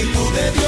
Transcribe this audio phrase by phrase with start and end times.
[0.00, 0.66] Espíritu de Dios.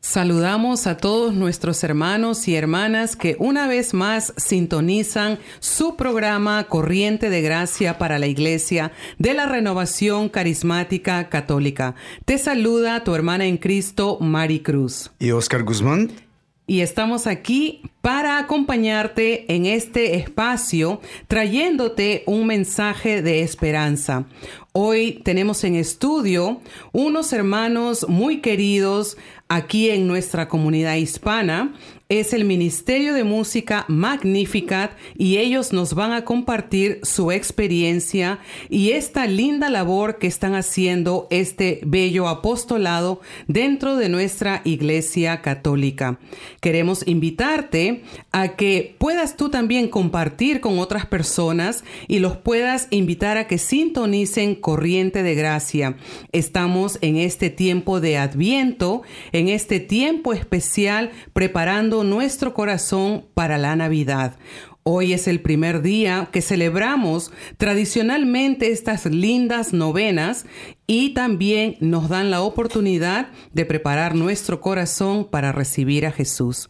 [0.00, 7.30] Saludamos a todos nuestros hermanos y hermanas que una vez más sintonizan su programa Corriente
[7.30, 11.94] de Gracia para la Iglesia de la Renovación Carismática Católica.
[12.24, 15.12] Te saluda tu hermana en Cristo, Mari Cruz.
[15.20, 16.27] Y Oscar Guzmán.
[16.70, 24.26] Y estamos aquí para acompañarte en este espacio trayéndote un mensaje de esperanza.
[24.72, 26.60] Hoy tenemos en estudio
[26.92, 29.16] unos hermanos muy queridos
[29.48, 31.74] aquí en nuestra comunidad hispana.
[32.10, 38.38] Es el Ministerio de Música Magnificat y ellos nos van a compartir su experiencia
[38.70, 46.18] y esta linda labor que están haciendo este bello apostolado dentro de nuestra Iglesia Católica.
[46.62, 53.36] Queremos invitarte a que puedas tú también compartir con otras personas y los puedas invitar
[53.36, 55.98] a que sintonicen Corriente de Gracia.
[56.32, 59.02] Estamos en este tiempo de Adviento,
[59.38, 64.36] en este tiempo especial preparando nuestro corazón para la Navidad.
[64.82, 70.44] Hoy es el primer día que celebramos tradicionalmente estas lindas novenas
[70.88, 76.68] y también nos dan la oportunidad de preparar nuestro corazón para recibir a Jesús.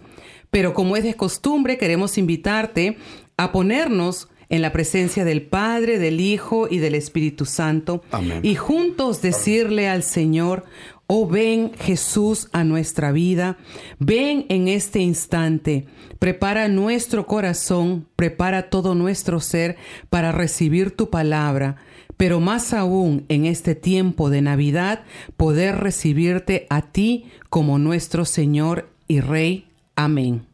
[0.51, 2.99] Pero como es de costumbre, queremos invitarte
[3.39, 8.41] a ponernos en la presencia del Padre, del Hijo y del Espíritu Santo Amén.
[8.43, 10.65] y juntos decirle al Señor,
[11.11, 13.57] Oh, ven Jesús a nuestra vida,
[13.99, 15.87] ven en este instante,
[16.19, 19.79] prepara nuestro corazón, prepara todo nuestro ser
[20.11, 21.77] para recibir tu palabra,
[22.19, 25.05] pero más aún en este tiempo de Navidad,
[25.39, 29.67] poder recibirte a ti como nuestro Señor y Rey.
[29.97, 30.47] Amén.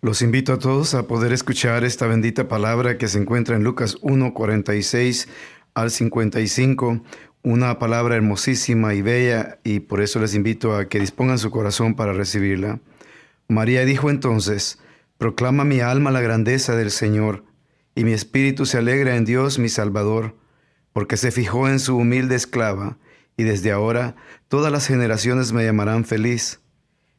[0.00, 3.96] Los invito a todos a poder escuchar esta bendita palabra que se encuentra en Lucas
[4.02, 5.26] 1, 46
[5.76, 7.02] al 55.
[7.48, 11.94] Una palabra hermosísima y bella y por eso les invito a que dispongan su corazón
[11.94, 12.80] para recibirla.
[13.46, 14.80] María dijo entonces,
[15.16, 17.44] Proclama mi alma la grandeza del Señor,
[17.94, 20.34] y mi espíritu se alegra en Dios mi Salvador,
[20.92, 22.98] porque se fijó en su humilde esclava,
[23.36, 24.16] y desde ahora
[24.48, 26.58] todas las generaciones me llamarán feliz.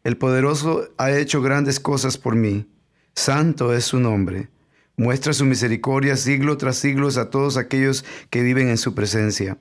[0.04, 2.70] El poderoso ha hecho grandes cosas por mí,
[3.16, 4.50] santo es su nombre.
[4.98, 9.58] Muestra su misericordia siglo tras siglo a todos aquellos que viven en su presencia.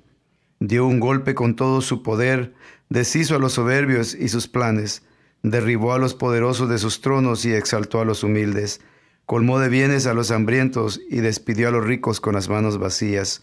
[0.60, 2.54] Dio un golpe con todo su poder,
[2.88, 5.02] deshizo a los soberbios y sus planes,
[5.42, 8.80] derribó a los poderosos de sus tronos y exaltó a los humildes,
[9.26, 13.42] colmó de bienes a los hambrientos y despidió a los ricos con las manos vacías.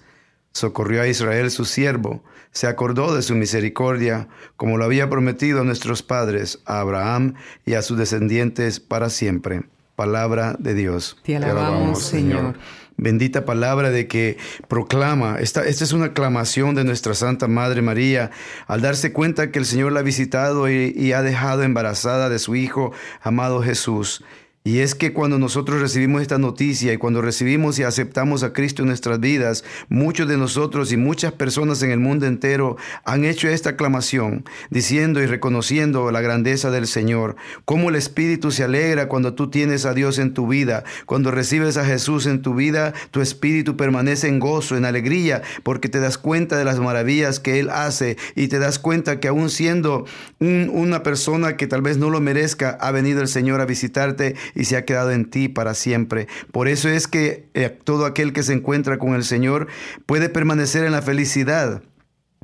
[0.54, 5.64] Socorrió a Israel su siervo, se acordó de su misericordia, como lo había prometido a
[5.64, 7.34] nuestros padres, a Abraham
[7.66, 9.64] y a sus descendientes para siempre.
[9.96, 11.18] Palabra de Dios.
[11.24, 12.56] Te alabamos, Señor.
[12.98, 14.38] Bendita palabra de que
[14.68, 18.32] proclama, esta, esta es una aclamación de nuestra Santa Madre María,
[18.68, 22.40] al darse cuenta que el Señor la ha visitado y, y ha dejado embarazada de
[22.40, 24.24] su Hijo amado Jesús.
[24.66, 28.82] Y es que cuando nosotros recibimos esta noticia y cuando recibimos y aceptamos a Cristo
[28.82, 33.50] en nuestras vidas, muchos de nosotros y muchas personas en el mundo entero han hecho
[33.50, 37.36] esta aclamación, diciendo y reconociendo la grandeza del Señor,
[37.66, 41.76] cómo el Espíritu se alegra cuando tú tienes a Dios en tu vida, cuando recibes
[41.76, 46.18] a Jesús en tu vida, tu Espíritu permanece en gozo, en alegría, porque te das
[46.18, 50.06] cuenta de las maravillas que Él hace y te das cuenta que aún siendo
[50.40, 54.36] un- una persona que tal vez no lo merezca, ha venido el Señor a visitarte
[54.56, 56.28] y se ha quedado en ti para siempre.
[56.52, 59.68] Por eso es que eh, todo aquel que se encuentra con el Señor
[60.06, 61.82] puede permanecer en la felicidad.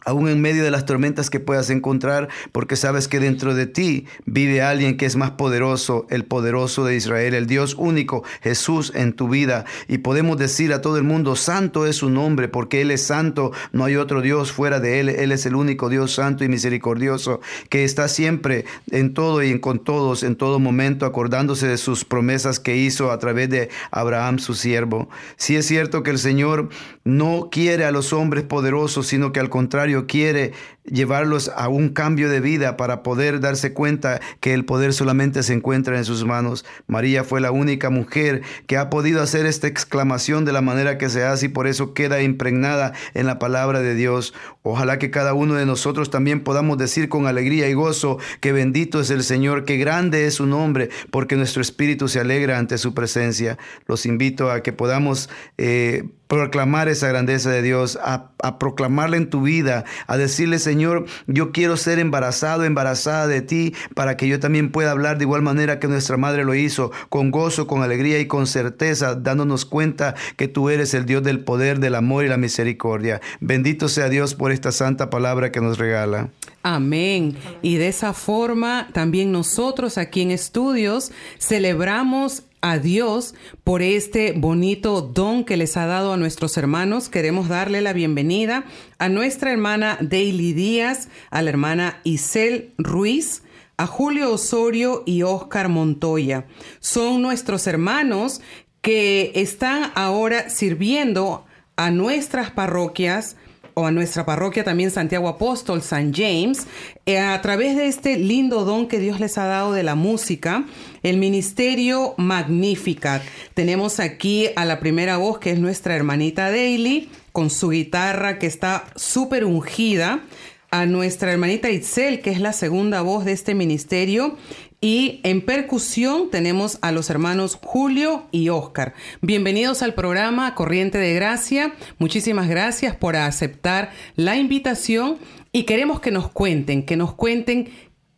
[0.06, 4.06] Aún en medio de las tormentas que puedas encontrar, porque sabes que dentro de ti
[4.26, 9.14] vive alguien que es más poderoso, el poderoso de Israel, el Dios único, Jesús en
[9.14, 9.66] tu vida.
[9.88, 13.52] Y podemos decir a todo el mundo, santo es su nombre, porque Él es santo,
[13.72, 17.42] no hay otro Dios fuera de Él, Él es el único Dios santo y misericordioso,
[17.70, 22.60] que está siempre en todo y con todos, en todo momento, acordándose de sus promesas
[22.60, 25.10] que hizo a través de Abraham, su siervo.
[25.38, 26.70] Si es cierto que el Señor
[27.04, 30.54] no quiere a los hombres poderosos, sino que al contrario quiere
[30.84, 35.54] llevarlos a un cambio de vida para poder darse cuenta que el poder solamente se
[35.54, 36.66] encuentra en sus manos.
[36.88, 41.10] María fue la única mujer que ha podido hacer esta exclamación de la manera que
[41.10, 44.34] se hace y por eso queda impregnada en la palabra de Dios.
[44.64, 49.02] Ojalá que cada uno de nosotros también podamos decir con alegría y gozo que bendito
[49.02, 52.94] es el Señor, que grande es su nombre, porque nuestro espíritu se alegra ante su
[52.94, 53.58] presencia.
[53.88, 58.30] Los invito a que podamos eh, proclamar esa grandeza de Dios, a,
[58.60, 64.16] proclamarla en tu vida, a decirle, Señor, yo quiero ser embarazado, embarazada de ti, para
[64.16, 67.66] que yo también pueda hablar de igual manera que nuestra madre lo hizo, con gozo,
[67.66, 71.96] con alegría y con certeza, dándonos cuenta que tú eres el Dios del poder, del
[71.96, 73.22] amor y la misericordia.
[73.40, 76.30] Bendito sea Dios por esta santa palabra que nos regala.
[76.62, 77.38] Amén.
[77.64, 85.02] Y de esa forma también nosotros aquí en estudios celebramos a Dios por este bonito
[85.02, 87.10] don que les ha dado a nuestros hermanos.
[87.10, 88.66] Queremos darle la bienvenida
[88.98, 93.44] a nuestra hermana Daily Díaz, a la hermana Isel Ruiz,
[93.78, 96.46] a Julio Osorio y Oscar Montoya.
[96.80, 98.42] Son nuestros hermanos
[98.82, 101.46] que están ahora sirviendo
[101.76, 103.38] a nuestras parroquias
[103.74, 106.68] o a nuestra parroquia también Santiago Apóstol, San James,
[107.06, 110.66] eh, a través de este lindo don que Dios les ha dado de la música,
[111.04, 113.22] el ministerio Magnificat.
[113.54, 118.48] Tenemos aquí a la primera voz que es nuestra hermanita Daily, con su guitarra que
[118.48, 120.24] está súper ungida
[120.72, 124.38] a nuestra hermanita Itzel, que es la segunda voz de este ministerio,
[124.82, 128.94] y en percusión tenemos a los hermanos Julio y Oscar.
[129.22, 131.74] Bienvenidos al programa Corriente de Gracia.
[131.98, 135.18] Muchísimas gracias por aceptar la invitación
[135.52, 137.70] y queremos que nos cuenten, que nos cuenten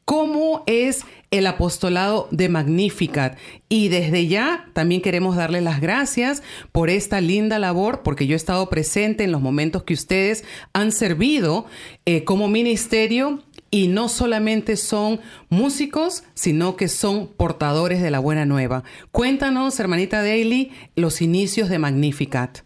[0.06, 3.38] cómo es el apostolado de Magnificat.
[3.69, 6.44] Y desde ya también queremos darles las gracias
[6.74, 10.44] por esta linda labor, porque yo he estado presente en los momentos que ustedes
[10.74, 11.66] han servido
[12.06, 13.42] eh, como ministerio
[13.72, 18.84] y no solamente son músicos, sino que son portadores de la buena nueva.
[19.13, 22.60] Cuéntanos, hermanita Daly, los inicios de Magnificat.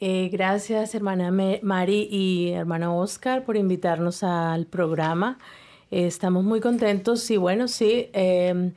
[0.00, 5.38] Eh, gracias, hermana Mari y hermano Oscar, por invitarnos al programa.
[5.90, 8.72] Eh, estamos muy contentos y bueno, sí, em,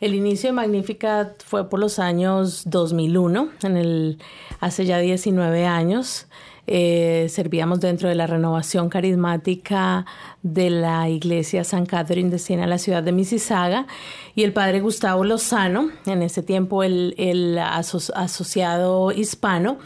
[0.00, 4.18] el inicio de Magnificat fue por los años 2001, en el,
[4.60, 6.26] hace ya 19 años.
[6.68, 10.04] Eh, servíamos dentro de la renovación carismática
[10.42, 13.86] de la iglesia San Catherine de Siena, la ciudad de Mississauga,
[14.34, 19.78] y el padre Gustavo Lozano, en ese tiempo el, asociado hispano,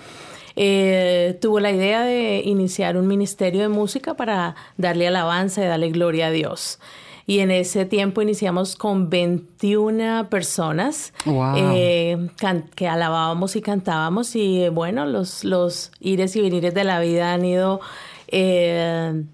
[0.63, 5.89] eh, tuvo la idea de iniciar un ministerio de música para darle alabanza y darle
[5.89, 6.79] gloria a Dios.
[7.27, 11.15] Y en ese tiempo iniciamos con 21 personas
[11.57, 12.29] eh,
[12.75, 14.37] que alabábamos y cantábamos.
[14.37, 17.81] Y bueno, los, los ires y venires de la vida han ido...
[18.29, 19.25] Eh,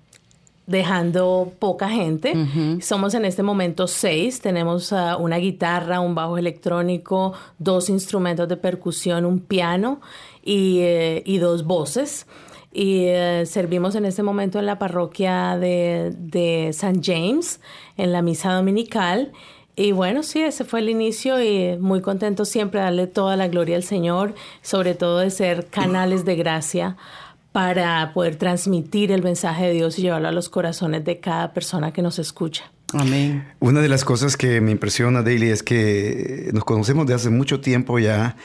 [0.67, 2.35] dejando poca gente.
[2.81, 4.41] Somos en este momento seis.
[4.41, 10.01] Tenemos uh, una guitarra, un bajo electrónico, dos instrumentos de percusión, un piano
[10.43, 12.27] y, eh, y dos voces
[12.73, 17.59] y eh, servimos en este momento en la parroquia de, de San James,
[17.97, 19.33] en la misa dominical.
[19.77, 23.77] Y bueno, sí, ese fue el inicio y muy contento siempre darle toda la gloria
[23.77, 26.97] al Señor, sobre todo de ser canales de gracia
[27.57, 31.91] para poder transmitir el mensaje de Dios y llevarlo a los corazones de cada persona
[31.91, 32.71] que nos escucha.
[32.93, 33.49] Amén.
[33.61, 37.63] Una de las cosas que me impresiona, Daily, es que nos conocemos de hace mucho
[37.63, 38.37] tiempo ya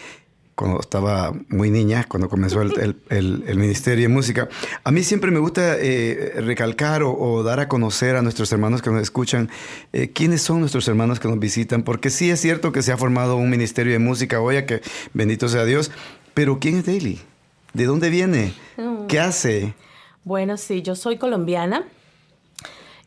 [0.56, 4.48] cuando estaba muy niña, cuando comenzó el, Ministerio de Música.
[4.86, 8.91] A mí siempre me gusta eh, recalcar o, dar a conocer a nuestros hermanos que
[8.91, 9.50] nos escuchan
[9.91, 12.98] eh, quiénes son nuestros hermanos que nos visitan, porque sí es cierto que se ha
[12.98, 14.80] formado un Ministerio de Música hoy, que
[15.13, 15.91] bendito sea Dios,
[16.34, 17.20] pero ¿quién es Daily?
[17.74, 18.54] ¿De dónde viene?
[18.78, 19.08] Mm.
[19.08, 19.74] ¿Qué hace?
[20.24, 21.86] Bueno, sí, yo soy colombiana.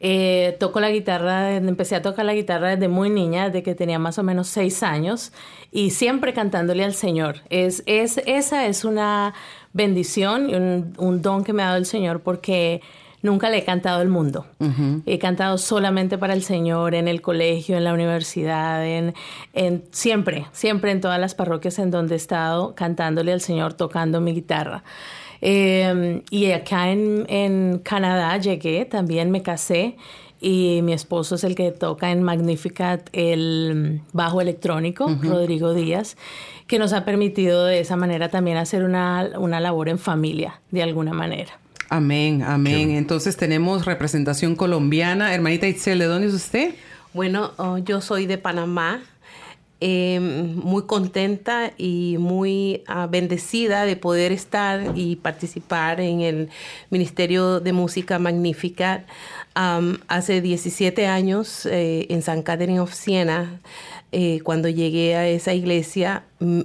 [0.01, 3.99] Eh, toco la guitarra, empecé a tocar la guitarra desde muy niña, desde que tenía
[3.99, 5.33] más o menos seis años,
[5.71, 7.37] y siempre cantándole al Señor.
[7.49, 9.35] Es, es, esa es una
[9.73, 12.83] bendición y un, don que me ha dado el Señor porque
[13.25, 14.47] nunca le he cantado al mundo.
[15.07, 19.15] He cantado solamente para el Señor en el colegio, en la universidad, en,
[19.55, 24.21] en, siempre, siempre en todas las parroquias en donde he estado cantándole al Señor, tocando
[24.21, 24.85] mi guitarra.
[25.41, 29.97] Eh, y acá en, en Canadá llegué, también me casé
[30.41, 36.19] y mi esposo es el que toca en Magnificat el bajo electrónico, Rodrigo Díaz,
[36.67, 40.83] que nos ha permitido de esa manera también hacer una, una labor en familia, de
[40.83, 41.59] alguna manera.
[41.95, 42.91] Amén, amén.
[42.91, 45.33] Entonces tenemos representación colombiana.
[45.33, 46.75] Hermanita Itzel, ¿de dónde es usted?
[47.13, 49.01] Bueno, oh, yo soy de Panamá,
[49.81, 56.49] eh, muy contenta y muy ah, bendecida de poder estar y participar en el
[56.91, 59.05] Ministerio de Música Magnífica.
[59.55, 63.61] Am, hace 17 años eh, en San Catherine of Siena,
[64.11, 66.63] eh, cuando llegué a esa iglesia, mm,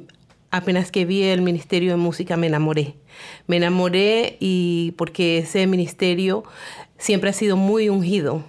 [0.49, 2.95] apenas que vi el Ministerio de Música me enamoré.
[3.47, 6.43] Me enamoré y porque ese ministerio
[6.97, 8.43] siempre ha sido muy ungido.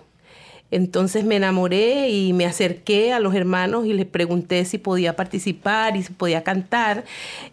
[0.71, 5.97] Entonces me enamoré y me acerqué a los hermanos y les pregunté si podía participar
[5.97, 7.05] y si podía cantar.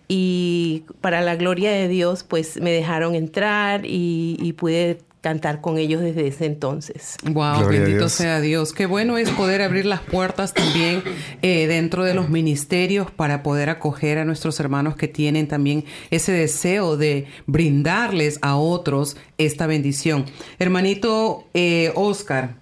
[0.07, 5.77] Y para la gloria de Dios, pues me dejaron entrar y, y pude cantar con
[5.77, 7.17] ellos desde ese entonces.
[7.23, 8.11] Wow, Gloria bendito Dios.
[8.11, 8.73] sea Dios.
[8.73, 11.03] Qué bueno es poder abrir las puertas también
[11.41, 16.31] eh, dentro de los ministerios para poder acoger a nuestros hermanos que tienen también ese
[16.31, 20.25] deseo de brindarles a otros esta bendición.
[20.59, 22.55] Hermanito eh, Oscar,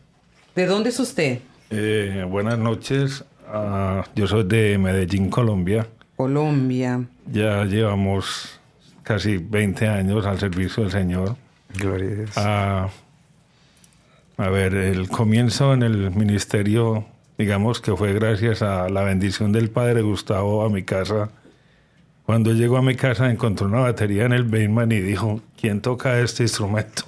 [0.56, 1.40] ¿de dónde es usted?
[1.70, 3.26] Eh, buenas noches.
[3.48, 5.88] Ah, yo soy de Medellín, Colombia.
[6.16, 7.06] Colombia.
[7.32, 8.60] Ya llevamos
[9.04, 11.36] casi 20 años al servicio del Señor.
[11.78, 12.32] Gloria a Dios.
[12.36, 12.90] Ah,
[14.38, 17.06] a ver, el comienzo en el ministerio,
[17.38, 21.30] digamos que fue gracias a la bendición del Padre Gustavo a mi casa.
[22.26, 26.20] Cuando llegó a mi casa encontró una batería en el Bateman y dijo, ¿quién toca
[26.20, 27.04] este instrumento?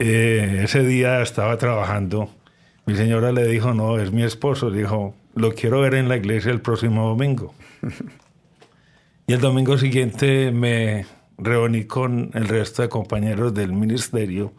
[0.00, 2.30] Eh, ese día estaba trabajando.
[2.86, 4.70] Mi señora le dijo, no, es mi esposo.
[4.70, 7.52] Dijo, lo quiero ver en la iglesia el próximo domingo.
[9.26, 11.04] y el domingo siguiente me
[11.38, 14.52] reuní con el resto de compañeros del ministerio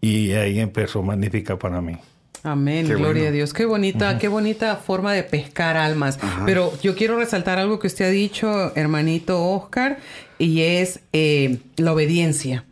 [0.00, 1.96] y ahí empezó Magnífica para mí.
[2.44, 3.28] Amén, Qué gloria bueno.
[3.28, 3.52] a Dios.
[3.52, 6.18] Qué bonita, qué bonita forma de pescar almas.
[6.46, 9.98] Pero yo quiero resaltar algo que usted ha dicho, hermanito Oscar,
[10.38, 12.64] y es eh, la obediencia.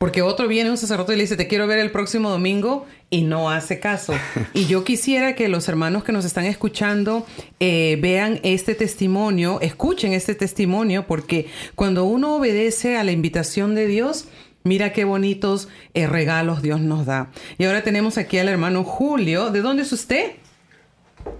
[0.00, 3.20] Porque otro viene un sacerdote y le dice, te quiero ver el próximo domingo y
[3.20, 4.14] no hace caso.
[4.54, 7.26] Y yo quisiera que los hermanos que nos están escuchando
[7.60, 13.86] eh, vean este testimonio, escuchen este testimonio, porque cuando uno obedece a la invitación de
[13.88, 14.24] Dios,
[14.64, 17.30] mira qué bonitos eh, regalos Dios nos da.
[17.58, 19.50] Y ahora tenemos aquí al hermano Julio.
[19.50, 20.32] ¿De dónde es usted?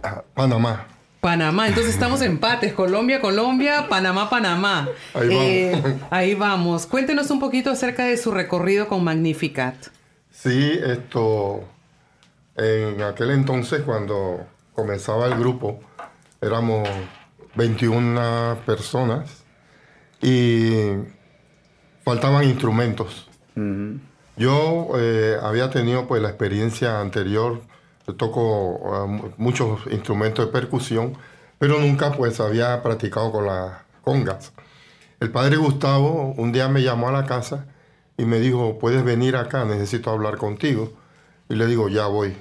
[0.02, 0.86] Ah, Panamá.
[1.20, 4.88] Panamá, entonces estamos empates, Colombia, Colombia, Panamá, Panamá.
[5.12, 5.44] Ahí vamos.
[5.44, 6.86] Eh, ahí vamos.
[6.86, 9.74] Cuéntenos un poquito acerca de su recorrido con Magnificat.
[10.30, 11.62] Sí, esto,
[12.56, 15.80] en aquel entonces cuando comenzaba el grupo,
[16.40, 16.88] éramos
[17.54, 19.44] 21 personas
[20.22, 20.92] y
[22.02, 23.28] faltaban instrumentos.
[24.36, 27.60] Yo eh, había tenido pues la experiencia anterior,
[28.06, 31.14] yo toco ah, mu- muchos instrumentos de percusión,
[31.58, 34.52] pero nunca pues había practicado con las congas.
[35.20, 37.66] El padre Gustavo un día me llamó a la casa
[38.16, 40.92] y me dijo, puedes venir acá, necesito hablar contigo.
[41.48, 42.36] Y le digo, ya voy.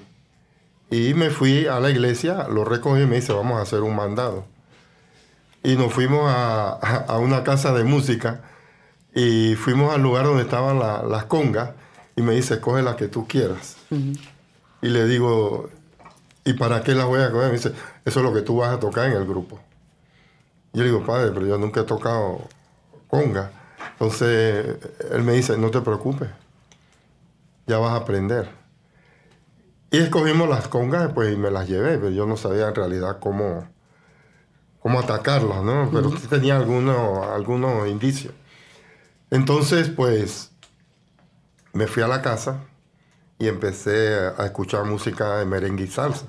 [0.92, 3.96] Y me fui a la iglesia, lo recogí y me dice, vamos a hacer un
[3.96, 4.46] mandado.
[5.64, 8.42] Y nos fuimos a, una casa de música
[9.14, 11.72] y fuimos al lugar donde estaban la- las congas
[12.16, 13.76] y me dice, coge la que tú quieras.
[14.82, 15.70] Y le digo,
[16.46, 17.48] ¿y para qué las voy a coger?
[17.48, 17.74] Me dice,
[18.06, 19.60] eso es lo que tú vas a tocar en el grupo.
[20.74, 22.48] Yo le digo, padre, pero yo nunca he tocado
[23.08, 23.52] conga.
[23.94, 24.78] Entonces,
[25.12, 26.30] él me dice, no te preocupes,
[27.68, 28.50] ya vas a aprender.
[29.92, 33.18] Y escogimos las congas, pues, y me las llevé, pero yo no sabía en realidad
[33.20, 33.68] cómo,
[34.80, 35.90] cómo atacarlas, ¿no?
[35.92, 38.34] Pero sí tenía algunos, algunos indicios.
[39.32, 40.52] Entonces, pues,
[41.74, 42.62] me fui a la casa
[43.40, 46.28] y empecé a escuchar música de merengue y salsa.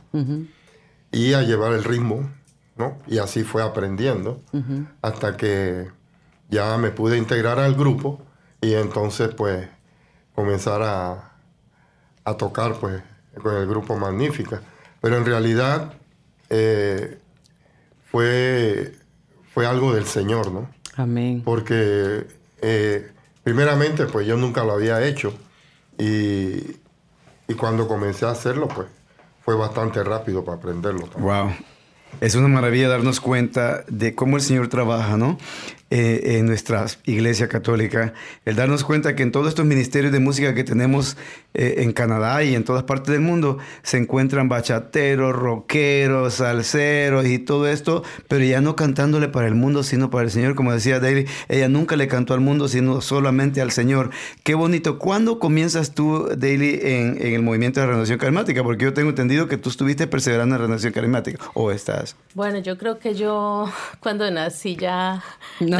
[1.12, 2.30] Y a llevar el ritmo,
[2.76, 2.96] ¿no?
[3.06, 4.40] Y así fue aprendiendo
[5.02, 5.90] hasta que
[6.48, 8.22] ya me pude integrar al grupo
[8.60, 9.68] y entonces, pues,
[10.34, 11.32] comenzar a,
[12.24, 13.02] a tocar, pues,
[13.42, 14.62] con el grupo Magnífica.
[15.00, 15.94] Pero en realidad
[16.48, 17.18] eh,
[18.10, 18.94] fue,
[19.52, 20.68] fue algo del Señor, ¿no?
[20.96, 21.42] Amén.
[21.44, 22.26] porque
[22.60, 23.12] eh,
[23.42, 25.32] primeramente pues yo nunca lo había hecho
[25.96, 26.79] y,
[27.50, 28.86] y cuando comencé a hacerlo pues
[29.44, 31.06] fue bastante rápido para aprenderlo.
[31.06, 31.24] también.
[31.24, 31.52] Wow.
[32.20, 35.36] Es una maravilla darnos cuenta de cómo el Señor trabaja, ¿no?
[35.92, 40.54] Eh, en nuestra iglesia católica, el darnos cuenta que en todos estos ministerios de música
[40.54, 41.16] que tenemos
[41.52, 47.40] eh, en Canadá y en todas partes del mundo se encuentran bachateros, rockeros, salseros y
[47.40, 51.00] todo esto, pero ya no cantándole para el mundo, sino para el Señor, como decía
[51.00, 54.10] David, ella nunca le cantó al mundo, sino solamente al Señor.
[54.44, 54.98] Qué bonito.
[54.98, 58.62] ¿Cuándo comienzas tú, Daily, en, en el movimiento de renovación carismática?
[58.62, 62.14] Porque yo tengo entendido que tú estuviste perseverando en la renovación carismática, ¿o estás?
[62.34, 63.68] Bueno, yo creo que yo
[64.00, 65.24] cuando nací ya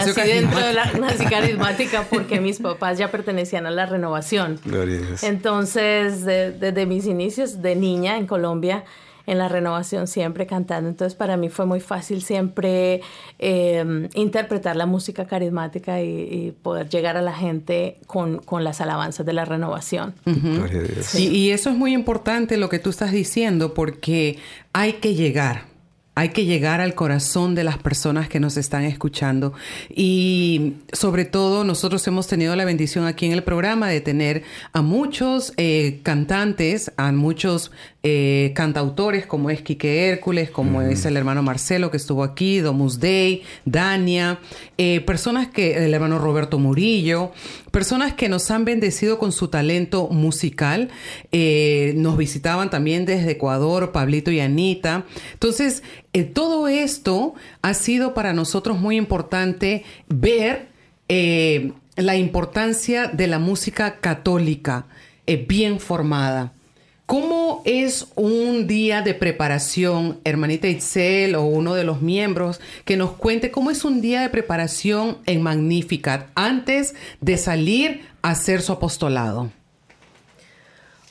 [0.06, 1.16] nací dentro de la carismática.
[1.18, 4.58] nací carismática porque mis papás ya pertenecían a la renovación.
[4.64, 5.22] Gloria a Dios.
[5.22, 8.84] Entonces, de- desde mis inicios de niña en Colombia,
[9.26, 10.88] en la renovación siempre cantando.
[10.88, 13.00] Entonces, para mí fue muy fácil siempre
[13.38, 18.80] eh, interpretar la música carismática y, y poder llegar a la gente con, con las
[18.80, 20.14] alabanzas de la renovación.
[20.24, 21.14] Gloria a Dios.
[21.14, 24.38] Y, y eso es muy importante lo que tú estás diciendo porque
[24.72, 25.69] hay que llegar.
[26.20, 29.54] Hay que llegar al corazón de las personas que nos están escuchando.
[29.88, 34.42] Y sobre todo, nosotros hemos tenido la bendición aquí en el programa de tener
[34.74, 37.70] a muchos eh, cantantes, a muchos
[38.02, 42.98] eh, cantautores, como es Quique Hércules, como es el hermano Marcelo que estuvo aquí, Domus
[42.98, 44.38] Day, Dania,
[44.78, 47.30] eh, personas que, el hermano Roberto Murillo,
[47.70, 50.88] personas que nos han bendecido con su talento musical.
[51.30, 55.04] Eh, nos visitaban también desde Ecuador, Pablito y Anita.
[55.34, 55.82] Entonces,
[56.32, 60.68] todo esto ha sido para nosotros muy importante ver
[61.96, 64.86] la importancia de la música católica
[65.46, 66.54] bien formada.
[67.10, 73.10] ¿Cómo es un día de preparación, hermanita Itzel o uno de los miembros, que nos
[73.10, 78.70] cuente cómo es un día de preparación en Magnificat antes de salir a hacer su
[78.70, 79.50] apostolado?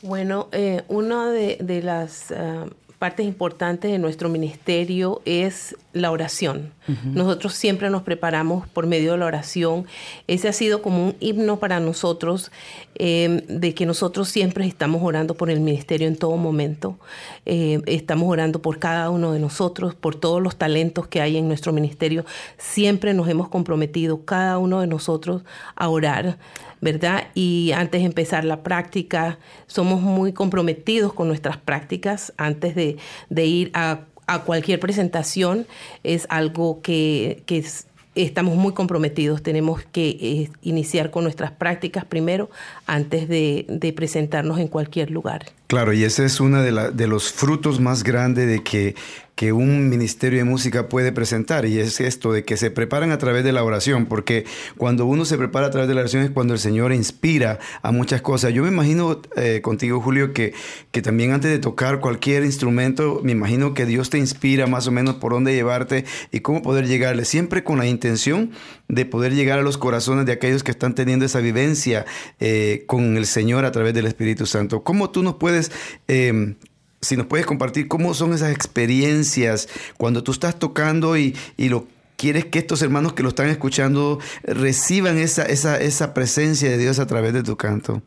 [0.01, 2.67] Bueno, eh, una de, las ah,
[2.99, 6.73] partes importantes de nuestro ministerio es la oración.
[7.13, 9.85] Nosotros siempre nos preparamos por medio de la oración.
[10.27, 12.51] Ese ha sido como un himno para nosotros,
[12.95, 16.97] eh, de que nosotros siempre estamos orando por el ministerio en todo momento.
[17.45, 21.47] Eh, estamos orando por cada uno de nosotros, por todos los talentos que hay en
[21.47, 22.25] nuestro ministerio.
[22.57, 25.43] Siempre nos hemos comprometido, cada uno de nosotros,
[25.75, 26.39] a orar.
[26.81, 27.27] ¿Verdad?
[27.35, 32.33] Y antes de empezar la práctica, somos muy comprometidos con nuestras prácticas.
[32.37, 32.97] Antes de,
[33.45, 35.67] ir a, a cualquier presentación,
[36.03, 39.43] es algo que, que es- estamos muy comprometidos.
[39.43, 42.49] Tenemos que eh, iniciar con nuestras prácticas primero,
[42.85, 45.45] antes de presentarnos en cualquier lugar.
[45.69, 48.95] Claro, y ese es uno de, de los frutos más grandes de que,
[49.35, 53.19] que un ministerio de música puede presentar, y es esto de que se preparan a
[53.19, 54.45] través de la oración, porque
[54.77, 57.91] cuando uno se prepara a través de la oración es cuando el Señor inspira a
[57.91, 58.51] muchas cosas.
[58.51, 60.55] Yo me imagino eh, contigo, Julio, que,
[60.89, 64.91] que también antes de tocar cualquier instrumento, me imagino que Dios te inspira más o
[64.91, 68.53] menos por dónde llevarte y cómo poder llegarle, siempre con la intención
[68.89, 72.05] de poder llegar a los corazones de aquellos que están teniendo esa vivencia
[72.39, 74.83] eh, con el Señor a través del Espíritu Santo.
[74.83, 75.71] ¿Cómo tú nos puedes,
[76.07, 76.55] eh,
[76.99, 81.87] si nos puedes compartir, cómo son esas experiencias cuando tú estás tocando y, y lo
[82.17, 86.99] quieres que estos hermanos que lo están escuchando reciban esa, esa, esa presencia de Dios
[86.99, 88.01] a través de tu canto?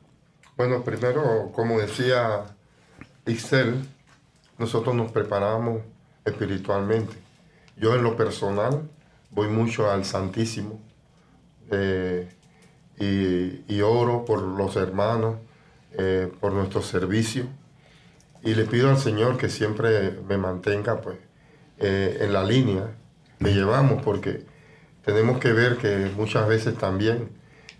[0.56, 2.44] Bueno, primero, como decía
[3.26, 3.76] Ixel,
[4.58, 5.80] nosotros nos preparamos
[6.24, 7.14] espiritualmente.
[7.76, 8.82] Yo en lo personal
[9.32, 10.78] voy mucho al Santísimo
[11.70, 12.28] eh,
[12.98, 15.36] y, y oro por los hermanos,
[15.92, 17.46] eh, por nuestro servicio.
[18.42, 21.16] Y le pido al Señor que siempre me mantenga pues
[21.78, 22.90] eh, en la línea
[23.38, 24.44] que llevamos porque
[25.04, 27.28] tenemos que ver que muchas veces también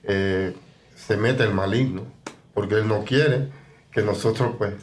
[0.04, 2.02] se mete el maligno
[2.54, 3.48] porque Él no quiere
[3.92, 4.74] que nosotros pues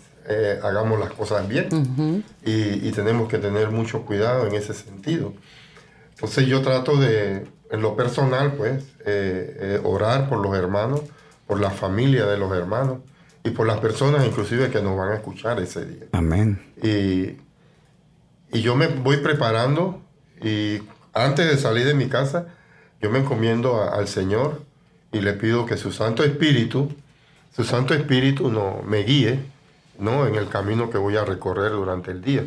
[0.64, 2.24] hagamos las cosas bien.
[2.46, 5.34] Y, y tenemos que tener mucho cuidado en ese sentido.
[6.20, 11.02] Entonces yo trato de, en lo personal, pues, eh, eh, orar por los hermanos,
[11.48, 12.98] por la familia de los hermanos
[13.44, 16.04] y por las personas inclusive que nos van a escuchar ese día.
[16.12, 16.62] Amén.
[16.84, 17.38] Y,
[18.52, 20.02] y yo me voy preparando
[20.44, 20.80] y
[21.14, 22.48] antes de salir de mi casa,
[23.02, 24.62] yo me encomiendo a- al Señor
[25.14, 26.92] y le pido que su Santo Espíritu,
[27.56, 29.40] su Santo Espíritu no, me guíe
[29.98, 30.28] ¿no?
[30.28, 32.44] en el camino que voy a recorrer durante el día.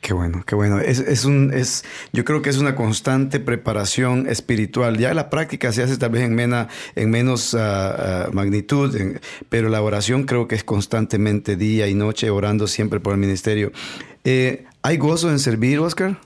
[0.00, 0.78] Qué bueno, qué bueno.
[0.80, 1.84] Es, es un, es,
[2.14, 4.96] yo creo que es una constante preparación espiritual.
[4.96, 9.20] Ya la práctica se hace tal vez en, mena, en menos ah, ah, magnitud, en-
[9.50, 13.72] pero la oración creo que es constantemente día y noche orando siempre por el ministerio.
[14.24, 16.18] Eh, ¿Hay gozo en servir, Oscar?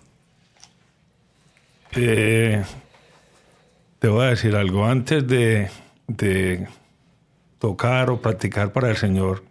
[1.97, 2.63] Eh,
[3.99, 4.87] te voy a decir algo.
[4.87, 5.69] Antes de,
[6.07, 6.69] de
[7.59, 9.43] tocar o practicar para el Señor,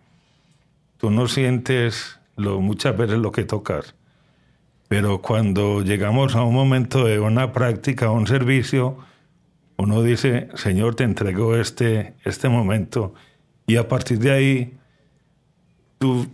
[0.97, 3.95] tú no sientes lo, muchas veces lo que tocas.
[4.88, 8.98] Pero cuando llegamos a un momento de una práctica, un servicio,
[9.78, 13.13] uno dice, Señor, te entrego este, este momento.
[13.65, 14.74] Y a partir de ahí,
[15.98, 16.28] tú,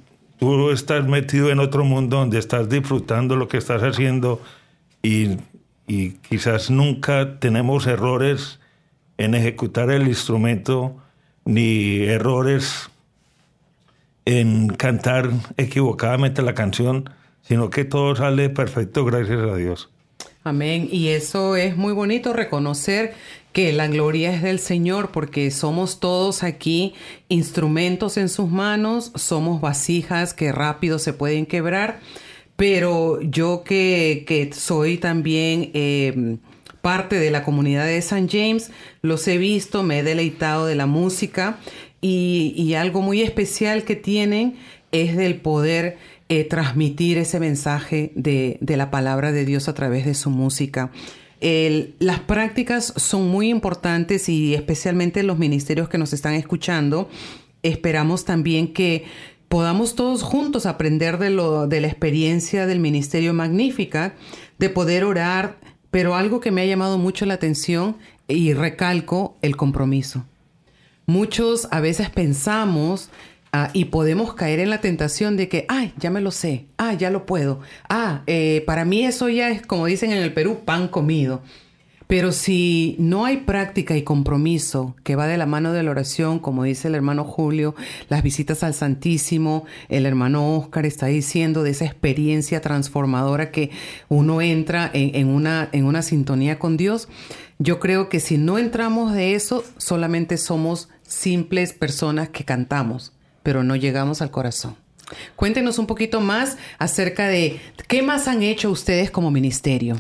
[0.71, 4.41] estás metido en otro mundo donde estás disfrutando lo que estás haciendo
[5.03, 5.37] y,
[5.87, 8.59] y quizás nunca tenemos errores
[9.17, 10.95] en ejecutar el instrumento
[11.45, 12.89] ni errores
[14.25, 17.09] en cantar equivocadamente la canción,
[17.41, 19.89] sino que todo sale perfecto gracias a Dios.
[20.43, 20.87] Amén.
[20.91, 23.13] Y eso es muy bonito reconocer
[23.51, 26.93] que la gloria es del Señor porque somos todos aquí
[27.27, 31.99] instrumentos en sus manos, somos vasijas que rápido se pueden quebrar,
[32.55, 35.71] pero yo que, que soy también...
[35.73, 36.37] Eh,
[36.81, 38.71] parte de la comunidad de San James,
[39.01, 41.59] los he visto, me he deleitado de la música
[42.01, 44.55] y, algo muy especial que tienen
[44.91, 45.97] es del poder
[46.29, 50.91] eh, transmitir ese mensaje de, la palabra de Dios a través de su música.
[51.41, 57.09] las prácticas son muy importantes y especialmente los ministerios que nos están escuchando,
[57.63, 59.05] esperamos también que
[59.47, 64.13] podamos todos juntos aprender de, lo, de la experiencia del Ministerio Magnífica,
[64.59, 65.57] de poder orar,
[65.91, 70.25] pero algo que me ha llamado mucho la atención y recalco el compromiso.
[71.07, 73.09] Muchos a veces pensamos
[73.51, 76.93] ah, y podemos caer en la tentación de que, ay, ya me lo sé, ah,
[76.93, 77.59] ya lo puedo,
[77.89, 81.41] ah, eh, para mí eso ya es, como dicen en el Perú, pan comido.
[82.09, 86.39] Pero si no hay práctica y compromiso que va de la mano de la oración,
[86.39, 87.75] como dice el hermano Julio,
[88.07, 93.69] las visitas al Santísimo, el hermano Oscar está diciendo de esa experiencia transformadora que
[94.07, 97.09] uno entra en, una, en una sintonía con Dios,
[97.59, 103.13] yo creo que si no entramos de eso, solamente somos simples personas que cantamos,
[103.49, 104.75] pero no llegamos al corazón.
[105.35, 109.95] Cuéntenos un poquito más acerca de qué más han hecho ustedes como ministerio.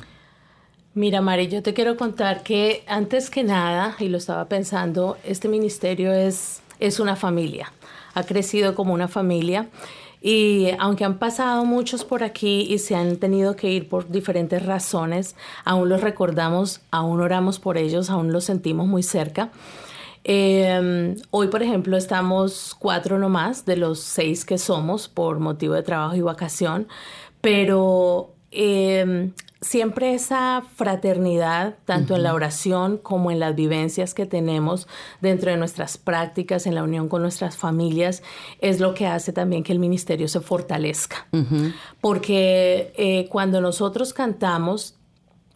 [0.93, 5.47] Mira, Mari, yo te quiero contar que antes que nada, y lo estaba pensando, este
[5.47, 7.73] ministerio es, es una familia,
[8.13, 9.67] ha crecido como una familia.
[10.21, 14.63] Y aunque han pasado muchos por aquí y se han tenido que ir por diferentes
[14.63, 15.35] razones,
[15.65, 19.49] aún los recordamos, aún oramos por ellos, aún los sentimos muy cerca.
[20.23, 25.83] Em, hoy, por ejemplo, estamos cuatro nomás de los seis que somos por motivo de
[25.83, 26.87] trabajo y vacación,
[27.41, 34.87] pero eh, siempre esa fraternidad, tanto en la oración como en las vivencias que tenemos
[35.21, 38.23] dentro de nuestras prácticas, en la unión con nuestras familias,
[38.61, 41.27] es lo que hace también que el ministerio se fortalezca.
[41.99, 44.95] Porque eh, cuando nosotros cantamos,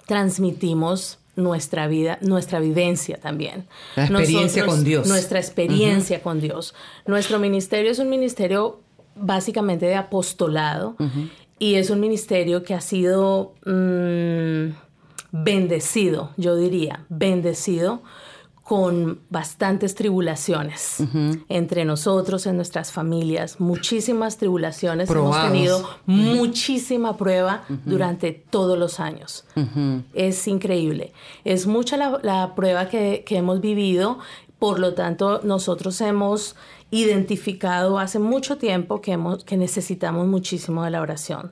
[0.06, 3.66] transmitimos nuestra vida, nuestra vivencia también.
[3.96, 5.08] La experiencia con Dios.
[5.08, 6.74] Nuestra experiencia con Dios.
[7.06, 8.80] Nuestro ministerio es un ministerio
[9.16, 10.96] básicamente de apostolado
[11.60, 14.74] y es un ministerio que ha sido mm,
[15.32, 18.02] bendecido, yo diría, bendecido
[18.64, 20.98] con bastantes tribulaciones
[21.50, 25.10] entre nosotros, en nuestras familias, muchísimas tribulaciones.
[25.10, 29.46] Hemos tenido muchísima prueba durante todos los años.
[30.14, 31.12] Es increíble.
[31.44, 34.20] Es mucha la, prueba que, que, hemos vivido,
[34.60, 36.56] por lo tanto nosotros hemos
[36.90, 41.52] identificado hace mucho tiempo que, hemos, que necesitamos muchísimo de la oración.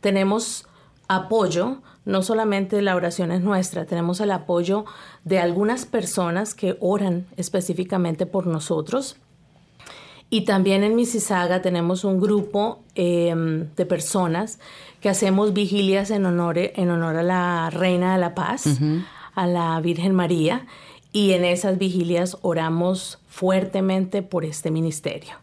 [0.00, 0.66] Tenemos
[1.08, 1.78] apoyo,
[2.10, 4.84] no solamente la oración es nuestra, tenemos el apoyo
[5.24, 9.16] de algunas personas que oran específicamente por nosotros.
[10.28, 14.58] Y también en Mississauga tenemos un grupo em, de personas
[15.00, 18.64] que hacemos vigilias en honor, en honor a la Reina de la Paz,
[19.34, 20.66] a la Virgen María
[21.12, 25.34] y en esas vigilias oramos fuertemente por este ministerio.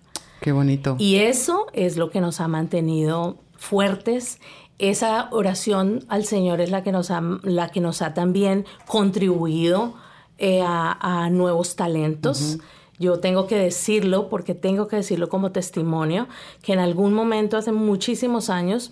[0.41, 0.95] Qué bonito.
[0.99, 4.39] Y eso es lo que nos ha mantenido fuertes.
[4.79, 9.95] Esa oración al Señor es la que nos ha, la que nos ha también contribuido
[10.37, 12.59] eh, a, nuevos talentos.
[12.99, 16.27] Yo tengo que decirlo, porque tengo que decirlo como testimonio,
[16.61, 18.91] que en algún momento, hace muchísimos años,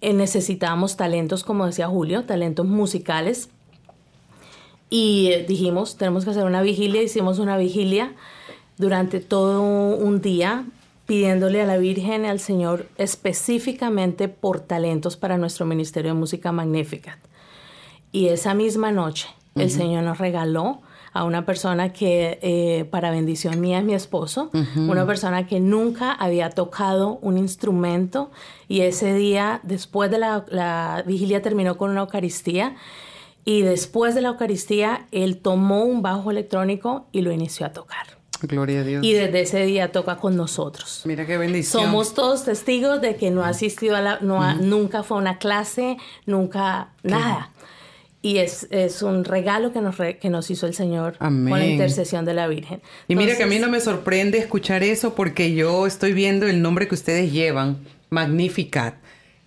[0.00, 3.48] eh, necesitábamos talentos, como decía Julio, talentos musicales
[4.88, 8.14] y dijimos, tenemos que hacer una vigilia, hicimos una vigilia
[8.78, 10.66] durante todo un día
[11.06, 16.52] pidiéndole a la Virgen y al Señor específicamente por talentos para nuestro Ministerio de Música
[16.52, 17.18] Magnífica.
[18.12, 20.82] Y esa misma noche el Señor nos regaló
[21.14, 26.12] a una persona que, eh, para bendición mía, es mi esposo, una persona que nunca
[26.12, 28.30] había tocado un instrumento
[28.68, 32.76] y ese día, después de la, la vigilia, terminó con una Eucaristía
[33.46, 38.15] y después de la Eucaristía, él tomó un bajo electrónico y lo inició a tocar.
[38.42, 39.04] Gloria a Dios.
[39.04, 41.02] Y desde ese día toca con nosotros.
[41.04, 41.84] Mira qué bendición.
[41.84, 45.38] Somos todos testigos de que no ha asistido a la, no nunca fue a una
[45.38, 45.96] clase,
[46.26, 47.50] nunca nada.
[48.22, 51.50] y es, es un regalo que nos, re- que nos hizo el Señor Amén.
[51.50, 52.82] con la intercesión de la Virgen.
[53.08, 56.60] Y mira que a mí no me sorprende escuchar eso porque yo estoy viendo el
[56.60, 57.78] nombre que ustedes llevan,
[58.10, 58.94] Magnificat.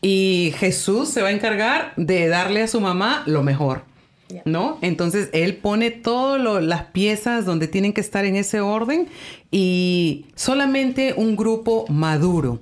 [0.02, 3.84] Y Jesús se va a encargar de darle a su mamá lo mejor,
[4.46, 4.78] ¿no?
[4.82, 9.08] Entonces él pone todas las piezas donde tienen que estar en ese orden
[9.52, 12.62] y solamente un grupo maduro,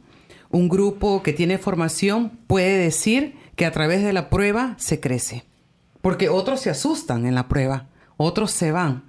[0.50, 5.44] un grupo que tiene formación puede decir que a través de la prueba se crece.
[6.02, 9.04] Porque otros se asustan en la prueba, otros se van.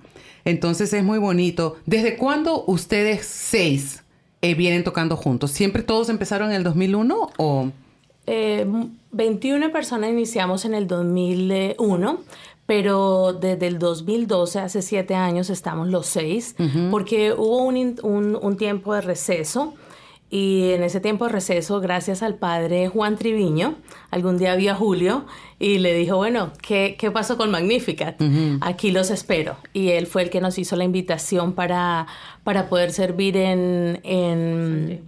[0.45, 1.77] Entonces es muy bonito.
[1.87, 4.03] ¿Desde cuándo ustedes seis
[4.41, 5.53] eh, vienen tocando juntos?
[5.53, 7.71] ¿Siempre todos empezaron en el 2001 o...?
[8.29, 8.67] Eh,
[9.13, 12.21] 21 personas iniciamos en el 2001,
[12.67, 16.55] pero desde el 2012, hace siete años, estamos los seis,
[16.91, 19.75] porque hubo un, in- un- un tiempo de receso.
[20.31, 23.77] Y en ese tiempo de receso, gracias al padre Juan Triviño,
[24.11, 25.25] algún día vi a Julio
[25.59, 28.21] y le dijo, bueno, ¿qué, qué pasó con Magnificat?
[28.61, 29.57] Aquí los espero.
[29.73, 32.07] Y él fue el que nos hizo la invitación para,
[32.45, 35.01] para poder servir en, en,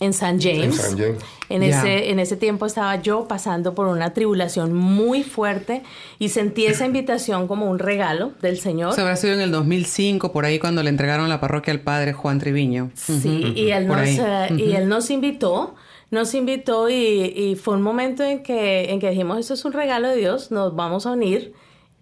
[0.00, 0.64] en San James.
[0.64, 1.18] En San James.
[1.48, 1.78] En, Ya.
[1.78, 5.82] ese, en ese tiempo estaba yo pasando por una tribulación muy fuerte
[6.18, 8.92] y sentí esa invitación como un regalo del Señor.
[8.94, 12.12] Se habrá sido en el 2005, por ahí cuando le entregaron la parroquia al padre
[12.12, 12.90] Juan Triviño.
[12.94, 14.18] Sí, y él, nos, ahí.
[14.20, 15.74] eh, y él nos invitó,
[16.10, 19.72] nos invitó y, y fue un momento en que, en que dijimos, esto es un
[19.72, 21.54] regalo de Dios, nos vamos a unir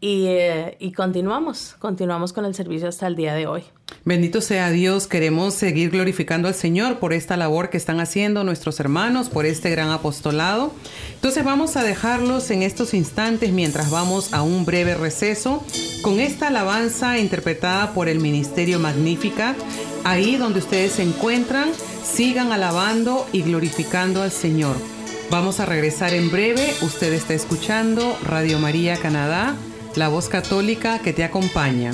[0.04, 3.62] y, eh, y continuamos, continuamos con el servicio hasta el día de hoy.
[4.04, 8.78] Bendito sea Dios, queremos seguir glorificando al Señor por esta labor que están haciendo nuestros
[8.80, 10.74] hermanos, por este gran apostolado.
[11.14, 15.64] Entonces vamos a dejarlos en estos instantes mientras vamos a un breve receso
[16.02, 19.56] con esta alabanza interpretada por el Ministerio Magnífica.
[20.04, 21.70] Ahí donde ustedes se encuentran,
[22.04, 24.76] sigan alabando y glorificando al Señor.
[25.30, 26.74] Vamos a regresar en breve.
[26.82, 29.56] Usted está escuchando Radio María Canadá,
[29.96, 31.92] la voz católica que te acompaña.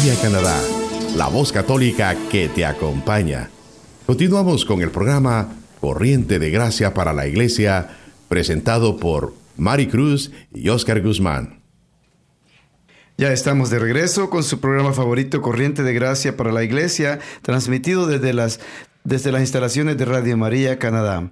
[0.00, 0.58] María Canadá,
[1.14, 3.50] la voz católica que te acompaña.
[4.06, 10.70] Continuamos con el programa Corriente de Gracia para la Iglesia, presentado por Mari Cruz y
[10.70, 11.60] Oscar Guzmán.
[13.18, 18.06] Ya estamos de regreso con su programa favorito Corriente de Gracia para la Iglesia, transmitido
[18.06, 18.58] desde las,
[19.04, 21.30] desde las instalaciones de Radio María Canadá.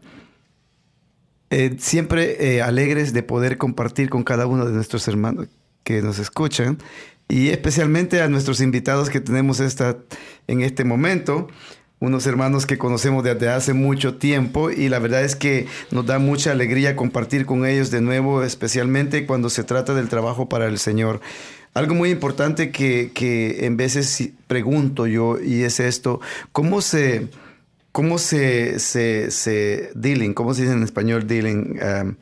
[1.49, 5.49] Eh, siempre eh, alegres de poder compartir con cada uno de nuestros hermanos
[5.85, 6.77] que nos escuchan
[7.29, 9.99] y especialmente a nuestros invitados que tenemos esta,
[10.47, 11.49] en este momento,
[12.01, 16.19] unos hermanos que conocemos desde hace mucho tiempo y la verdad es que nos da
[16.19, 20.79] mucha alegría compartir con ellos de nuevo, especialmente cuando se trata del trabajo para el
[20.79, 21.21] Señor.
[21.75, 26.21] Algo muy importante que, que en veces pregunto yo y es esto,
[26.53, 27.29] ¿cómo se,
[27.93, 31.79] cómo se, se, se dealing, cómo se dice en español dealing?
[31.83, 32.17] Um,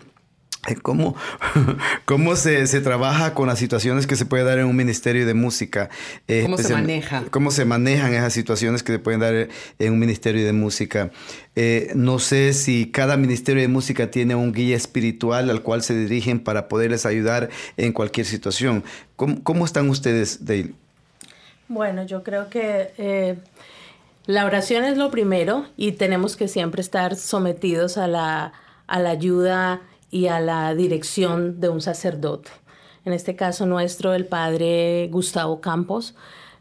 [0.75, 1.15] ¿Cómo,
[2.05, 5.35] cómo se, se, trabaja con las situaciones que se puede dar en un ministerio de
[5.35, 5.91] música?
[6.27, 7.25] Eh, ¿Cómo se maneja?
[7.31, 9.49] ¿Cómo se manejan esas situaciones que se pueden dar
[9.79, 11.11] en un ministerio de música?
[11.55, 15.97] Eh, no sé si cada ministerio de música tiene un guía espiritual al cual se
[15.97, 18.85] dirigen para poderles ayudar en cualquier situación.
[19.17, 20.73] ¿Cómo, cómo están ustedes, Dale?
[21.69, 23.37] Bueno, yo creo que eh,
[24.27, 28.53] la oración es lo primero y tenemos que siempre estar sometidos a la,
[28.87, 29.81] a la ayuda
[30.17, 32.51] y a la dirección de un sacerdote.
[33.05, 36.15] En este caso nuestro, el padre Gustavo Campos,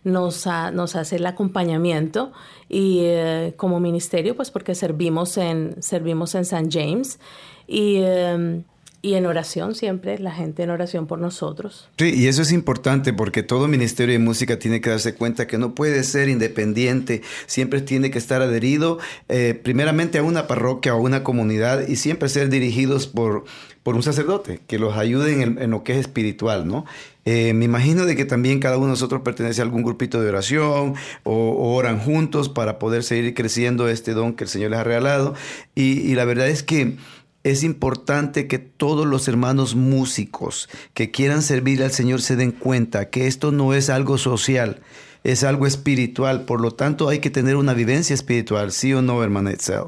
[0.04, 2.34] nos, hace el acompañamiento
[2.70, 7.20] y eh, como ministerio, pues porque servimos en, servimos en San James
[7.66, 8.64] y em,
[9.06, 11.88] y en oración siempre, la gente en oración por nosotros.
[12.00, 15.60] Sí, y eso es importante porque todo ministerio de música tiene que darse cuenta que
[15.60, 18.98] no puede ser independiente, siempre tiene que estar adherido
[19.30, 23.46] eh, primeramente a una parroquia o a una comunidad y siempre ser dirigidos por,
[23.84, 26.86] por un sacerdote que los ayude en, lo que es espiritual, ¿no?
[27.26, 30.30] Eh, me imagino de que también cada uno de nosotros pertenece a algún grupito de
[30.30, 34.80] oración o, o, oran juntos para poder seguir creciendo este don que el Señor les
[34.80, 35.36] ha regalado.
[35.76, 36.98] Y, y la verdad es que
[37.46, 43.12] es importante que todos los hermanos músicos que quieran servir al Señor se den cuenta
[43.12, 44.82] que esto no es algo social,
[45.24, 46.46] es algo espiritual.
[46.46, 49.84] Por lo tanto, hay que tener una vivencia espiritual, ¿sí o no, hermana Etzel?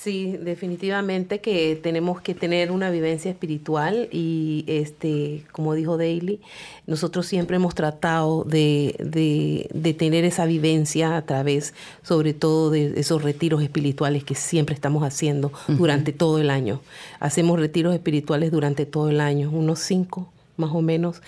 [0.00, 6.40] Sí, definitivamente que tenemos que tener una vivencia espiritual y, este, como dijo Daly,
[6.86, 13.24] nosotros siempre hemos tratado de, de, tener esa vivencia a través, sobre todo, de esos
[13.24, 16.80] retiros espirituales que siempre estamos haciendo durante todo el año.
[17.18, 21.22] Hacemos retiros espirituales durante todo el año, unos cinco más o menos.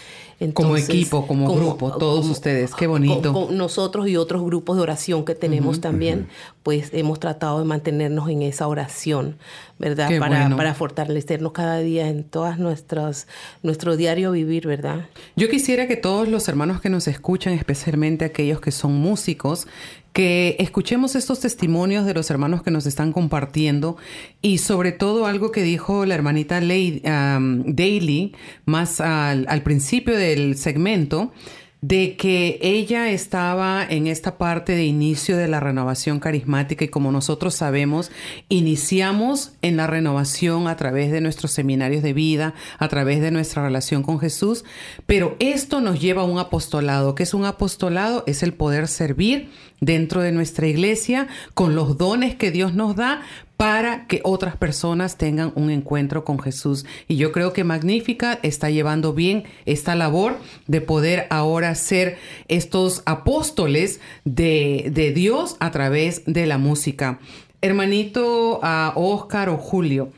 [0.52, 3.32] como equipo, como, grupo, todos ustedes, qué bonito.
[3.32, 6.28] Con, nosotros y otros grupos de oración que tenemos también,
[6.62, 9.36] pues hemos tratado de mantenernos en esa oración,
[9.78, 10.10] ¿verdad?
[10.18, 13.28] para, para fortalecernos cada día en todas nuestras,
[13.62, 15.08] nuestro diario vivir, ¿verdad?
[15.36, 19.68] Yo quisiera que todos los hermanos que nos escuchan, especialmente aquellos que son músicos,
[20.12, 23.96] que escuchemos estos testimonios de los hermanos que nos están compartiendo
[24.42, 30.56] y sobre todo algo que dijo la hermanita Lady, Daily más al, al principio del
[30.56, 31.32] segmento,
[31.82, 37.10] de que ella estaba en esta parte de inicio de la renovación carismática y como
[37.10, 38.10] nosotros sabemos,
[38.50, 43.62] iniciamos en la renovación a través de nuestros seminarios de vida, a través de nuestra
[43.62, 44.64] relación con Jesús,
[45.06, 47.14] pero esto nos lleva a un apostolado.
[47.14, 48.24] ¿Qué es un apostolado?
[48.26, 53.22] Es el poder servir dentro de nuestra iglesia con los dones que Dios nos da
[53.60, 56.86] para que otras personas tengan un encuentro con Jesús.
[57.08, 62.16] Y yo creo que Magnífica está llevando bien esta labor de poder ahora ser
[62.48, 67.18] estos apóstoles de, Dios a través de la música.
[67.60, 68.60] Hermanito
[68.94, 70.10] Oscar o Julio,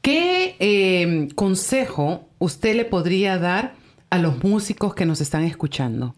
[0.00, 3.74] ¿qué eh, consejo usted le podría dar
[4.08, 6.14] a los músicos que nos están escuchando?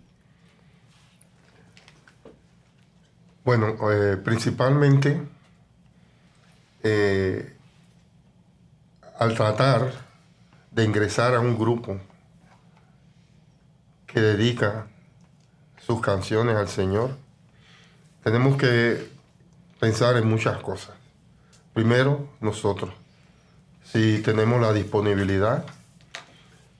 [3.46, 5.35] Bueno, eh, principalmente
[6.88, 7.56] eh,
[9.18, 9.90] al tratar
[10.70, 11.98] de ingresar a un grupo
[14.06, 14.86] que dedica
[15.84, 17.10] sus canciones al Señor,
[18.22, 19.10] tenemos que
[19.80, 20.94] pensar en muchas cosas.
[21.74, 22.90] Primero, nosotros,
[23.82, 25.64] si tenemos la disponibilidad,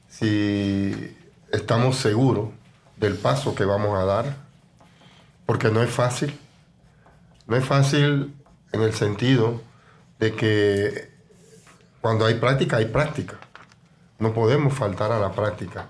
[0.09, 1.17] si
[1.51, 2.51] estamos seguros
[2.97, 4.37] del paso que vamos a dar,
[5.47, 6.39] porque no es fácil.
[7.49, 8.35] No es fácil
[8.73, 9.66] en el sentido
[10.19, 11.11] de que
[12.01, 13.39] cuando hay práctica, hay práctica.
[14.19, 15.87] No podemos faltar a la práctica.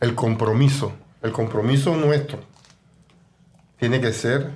[0.00, 2.38] El compromiso, el compromiso nuestro
[3.78, 4.50] tiene que ser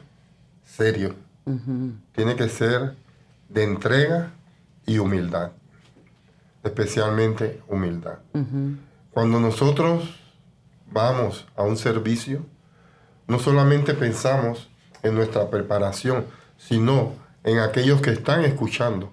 [0.65, 1.15] serio,
[2.13, 2.95] tiene que ser
[3.49, 4.31] de entrega
[4.87, 5.53] y humildad,
[6.63, 8.19] especialmente humildad.
[9.11, 10.19] Cuando nosotros
[10.91, 12.45] vamos a un servicio,
[13.27, 14.69] no solamente pensamos
[15.03, 16.25] en nuestra preparación,
[16.57, 17.13] sino
[17.45, 19.13] en aquellos que están escuchando.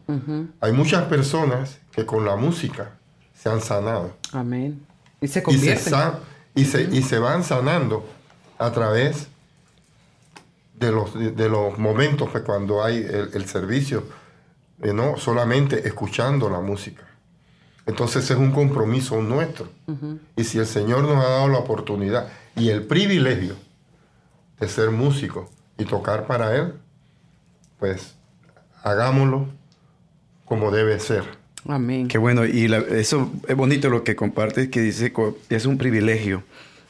[0.59, 2.91] Hay muchas personas que con la música
[3.33, 4.15] se han sanado.
[4.31, 4.85] Amén.
[5.21, 5.93] Y se convierten.
[6.55, 8.07] Y se, y se, van sanando
[8.57, 9.27] a través
[10.79, 14.03] de los, de, los momentos que cuando hay el, servicio,
[14.81, 17.03] eh, no solamente escuchando la música.
[17.85, 19.67] Entonces es un compromiso nuestro.
[20.35, 23.55] Y si el Señor nos ha dado la oportunidad y el privilegio
[24.59, 26.73] de ser músico y tocar para Él,
[27.79, 28.15] pues
[28.85, 29.47] hagámoslo
[30.45, 31.23] como debe ser.
[31.67, 32.07] Amén.
[32.07, 35.11] Qué bueno, y la- eso es bonito lo que compartes, que dice
[35.49, 36.43] es un privilegio.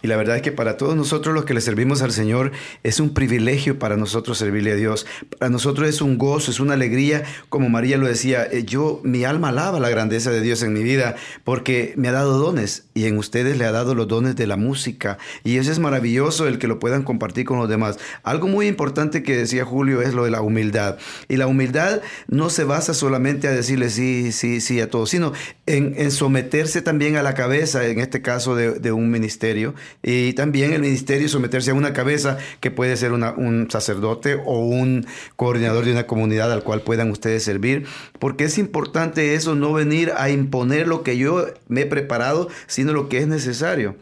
[0.06, 2.52] Y la verdad es que para todos nosotros los que le servimos al Señor
[2.84, 5.08] es un privilegio para nosotros servirle a Dios.
[5.40, 9.24] Para nosotros es un gozo, es una alegría, como María lo decía, eh, yo mi
[9.24, 13.06] alma alaba la grandeza de Dios en mi vida porque me ha dado dones y
[13.06, 16.60] en ustedes le ha dado los dones de la música y eso es maravilloso el
[16.60, 17.98] que lo puedan compartir con los demás.
[18.22, 21.00] Algo muy importante que decía Julio es lo de la humildad.
[21.28, 25.34] Y la humildad no se basa solamente a decirle sí, sí, sí a todo, sino
[25.66, 29.74] en, someterse también a la cabeza, en este caso de un ministerio,
[30.04, 35.06] y también el ministerio someterse a una cabeza que puede ser un sacerdote o un
[35.36, 37.86] coordinador de una comunidad al cual puedan ustedes servir,
[38.20, 42.94] porque es importante eso, no venir a imponer lo que yo me he preparado, sino
[42.94, 43.96] lo que es necesario.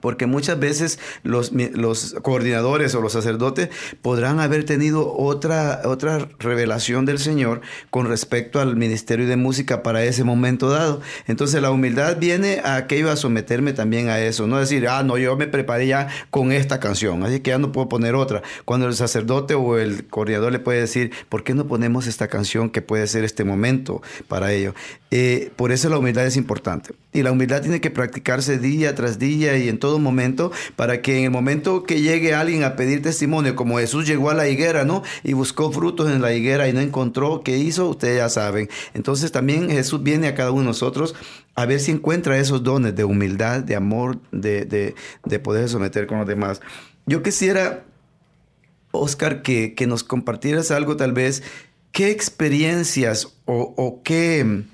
[0.00, 3.68] Porque muchas veces los, los coordinadores o los sacerdotes
[4.02, 10.04] podrán haber tenido otra, otra revelación del Señor con respecto al ministerio de música para
[10.04, 11.00] ese momento dado.
[11.26, 14.46] Entonces la humildad viene a que iba a someterme también a eso.
[14.46, 17.72] No decir, ah, no, yo me preparé ya con esta canción, así que ya no
[17.72, 18.42] puedo poner otra.
[18.64, 22.70] Cuando el sacerdote o el coordinador le puede decir, ¿por qué no ponemos esta canción
[22.70, 24.74] que puede ser este momento para ello?
[25.10, 26.94] Eh, por eso la humildad es importante.
[27.14, 31.18] Y la humildad tiene que practicarse día tras día y en todo momento para que
[31.18, 34.84] en el momento que llegue alguien a pedir testimonio, como Jesús llegó a la higuera,
[34.84, 35.02] ¿no?
[35.24, 37.88] Y buscó frutos en la higuera y no encontró, ¿qué hizo?
[37.88, 38.68] Ustedes ya saben.
[38.92, 41.14] Entonces también Jesús viene a cada uno de nosotros
[41.54, 44.94] a ver si encuentra esos dones de humildad, de amor, de, de,
[45.24, 46.60] de poder someter con los demás.
[47.06, 47.84] Yo quisiera,
[48.90, 51.42] Oscar, que, que nos compartieras algo tal vez,
[51.92, 54.64] qué experiencias o, o qué...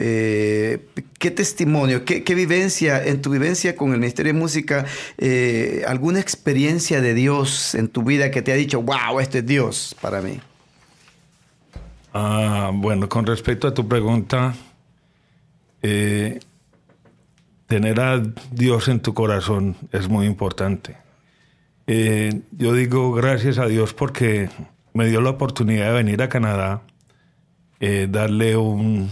[0.00, 0.86] Eh,
[1.18, 4.86] ¿Qué testimonio, qué, qué vivencia, en tu vivencia con el Ministerio de Música,
[5.18, 9.46] eh, alguna experiencia de Dios en tu vida que te ha dicho, wow, este es
[9.46, 10.40] Dios para mí?
[12.14, 14.54] Ah, bueno, con respecto a tu pregunta,
[15.82, 16.38] eh,
[17.66, 18.22] tener a
[18.52, 20.96] Dios en tu corazón es muy importante.
[22.52, 24.50] Yo digo gracias a Dios porque
[24.92, 26.82] me dio la oportunidad de venir a Canadá,
[28.08, 29.10] darle un-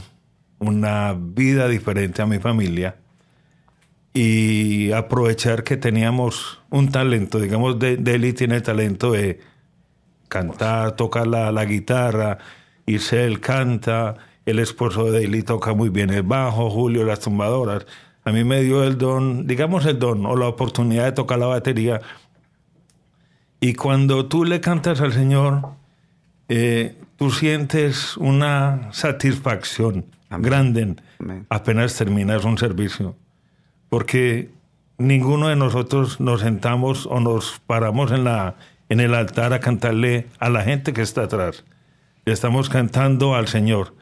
[0.58, 2.96] una vida diferente a mi familia
[4.18, 9.40] y aprovechar que teníamos un talento, digamos, de, Deli tiene el talento de
[10.28, 12.38] cantar, tocar la, la guitarra,
[12.86, 14.14] Isel canta,
[14.46, 17.86] el esposo de Deli toca muy bien el bajo, Julio las tumbadoras.
[18.24, 21.46] A mí me dio el don, digamos el don, o la oportunidad de tocar la
[21.46, 22.00] batería.
[23.60, 25.72] Y cuando tú le cantas al Señor,
[26.48, 31.46] eh, tú sientes una satisfacción grande Amén.
[31.50, 33.16] apenas terminas un servicio.
[33.88, 34.50] Porque
[34.98, 38.56] ninguno de nosotros nos sentamos o nos paramos en, la,
[38.88, 41.64] en el altar a cantarle a la gente que está atrás.
[42.24, 43.94] Le estamos cantando al Señor.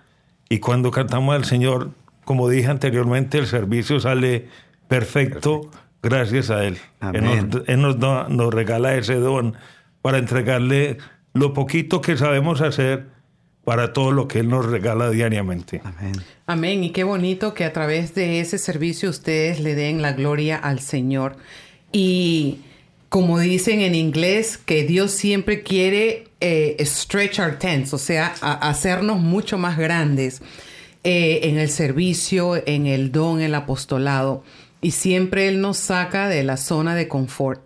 [0.49, 1.91] Y cuando cantamos al Señor,
[2.24, 4.49] como dije anteriormente, el servicio sale
[4.89, 5.70] perfecto,
[6.03, 6.74] gracias a Él.
[6.74, 7.51] Él, Amén.
[7.51, 9.55] nos, Él nos da- nos regala ese don
[10.01, 10.99] para entregarle
[11.32, 13.07] lo poquito que sabemos hacer
[13.65, 15.81] para todo lo que Él nos regala diariamente.
[15.85, 16.12] Amén.
[16.47, 16.85] Amén.
[16.85, 20.81] Y qué bonito que a través de ese servicio ustedes le den la gloria al
[20.81, 21.37] Señor.
[21.93, 22.59] Y
[23.09, 28.69] como dicen en inglés, que Dios siempre quiere eh, stretch our tents, o sea, a-
[28.69, 30.43] hacernos mucho más grandes
[31.05, 34.43] eh, en el servicio, en el don, el apostolado.
[34.83, 37.62] Y siempre Él nos saca de la zona de confort.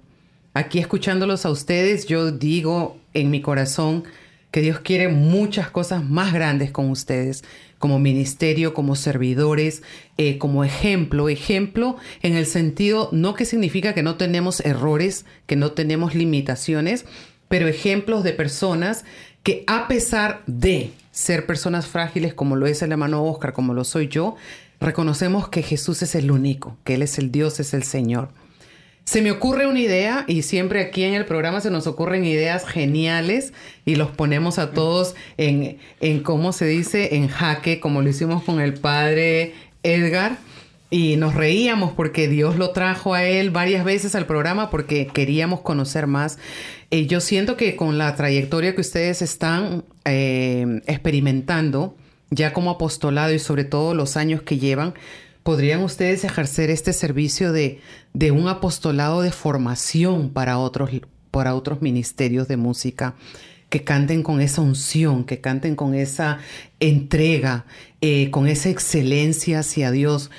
[0.55, 4.05] Aquí escuchándolos a ustedes, yo digo en mi corazón
[4.51, 7.45] que Dios quiere muchas cosas más grandes con ustedes,
[7.79, 9.83] como ministerio, como servidores,
[10.17, 11.29] eh, como ejemplo.
[11.29, 17.05] Ejemplo en el sentido, no que significa que no tenemos errores, que no tenemos limitaciones,
[17.49, 19.05] pero ejemplos de personas
[19.43, 23.85] que a pesar de ser personas frágiles como lo es el hermano Oscar, como lo
[23.85, 24.37] soy yo,
[24.81, 28.31] reconocemos que Jesús es el único, que Él es el Dios, es el Señor.
[29.09, 32.67] Se me ocurre una idea y siempre aquí en el programa se nos ocurren ideas
[32.67, 33.55] geniales
[33.87, 37.17] y los ponemos a todos en, en ¿cómo se dice?
[37.17, 40.37] En jaque, como lo hicimos con el padre Edgar.
[40.91, 45.63] Y nos reíamos porque Dios lo trajo a él varias veces al programa porque queríamos
[45.63, 46.39] conocer más.
[46.91, 51.97] Eh, yo siento que con la trayectoria que ustedes están eh, experimentando,
[52.29, 54.93] ya como apostolado y sobre todo los años que llevan,
[55.49, 57.81] podrían ustedes ejercer este servicio de,
[58.13, 60.91] de un apostolado de formación para otros,
[61.31, 63.15] para otros ministerios de música
[63.71, 66.41] que canten con esa unción, que canten con esa
[66.81, 67.65] entrega,
[68.03, 70.31] eh, con esa excelencia hacia Dios,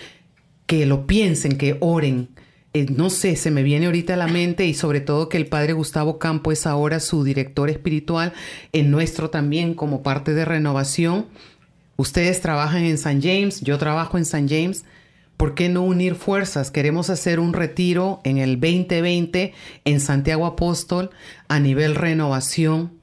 [0.68, 2.30] que lo piensen, que oren.
[2.74, 5.48] Eh, no sé, se me viene ahorita a la mente y sobre todo que el
[5.48, 8.34] padre Gustavo Campo es ahora su director espiritual,
[8.74, 11.26] en nuestro también como parte de renovación
[12.00, 14.86] Ustedes trabajan en San James, yo trabajo en San James.
[15.40, 16.70] ¿Por qué no unir fuerzas?
[16.70, 19.54] Queremos hacer un retiro en el 2020
[19.86, 21.12] en Santiago Apóstol
[21.48, 23.00] a nivel renovación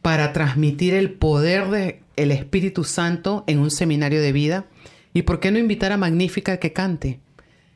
[0.00, 4.64] para transmitir el poder del el Espíritu Santo en un seminario de vida.
[5.12, 7.20] ¿Y por qué no invitar a Magnífica que cante?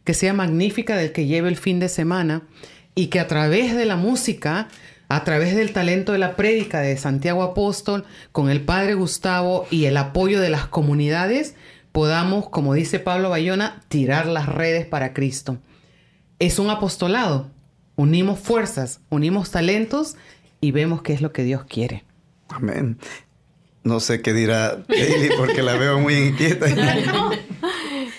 [0.04, 2.44] Que sea Magnífica del que lleve el fin de semana
[2.94, 4.68] y que a través de la música,
[5.10, 9.84] a través del talento de la prédica de Santiago Apóstol, con el Padre Gustavo y
[9.84, 11.56] el apoyo de las comunidades,
[11.92, 15.58] podamos, como dice Pablo Bayona, tirar las redes para Cristo.
[16.38, 17.50] Es un apostolado.
[17.96, 20.16] Unimos fuerzas, unimos talentos
[20.60, 22.04] y vemos qué es lo que Dios quiere.
[22.48, 22.98] Amén.
[23.82, 26.66] No sé qué dirá Daily porque la veo muy inquieta.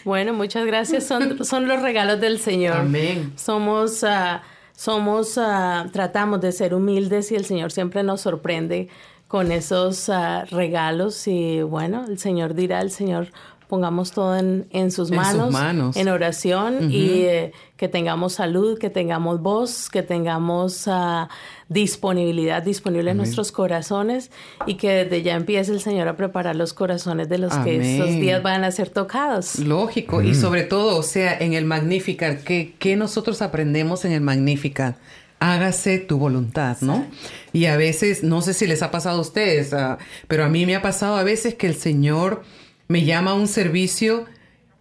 [0.06, 1.06] Bueno, muchas gracias.
[1.06, 2.78] Son, son los regalos del Señor.
[2.78, 3.34] Amén.
[3.36, 4.42] Somos, ah,
[4.76, 8.88] somos, ah, tratamos de ser humildes y el Señor siempre nos sorprende
[9.28, 13.28] con esos ah, regalos y bueno, el Señor dirá, el Señor
[13.70, 18.80] pongamos todo en, en sus En sus manos, en oración y eh, que tengamos salud,
[18.80, 21.30] que tengamos voz, que tengamos ah,
[21.70, 24.32] disponibilidad disponible en nuestros corazones
[24.66, 28.10] y que desde ya empiece el Señor a preparar los corazones de los que esos
[28.10, 29.60] días van a ser tocados.
[29.60, 34.22] Lógico, y sobre todo, o sea, en el Magnificat, ¿qué, qué nosotros aprendemos en el
[34.22, 34.98] Magnificat?
[35.40, 37.06] Hágase tu voluntad, ¿no?
[37.54, 40.66] Y a veces, no sé si les ha pasado a ustedes, ah, pero a mí
[40.66, 42.42] me ha pasado a veces que el Señor
[42.90, 44.26] me llama a un servicio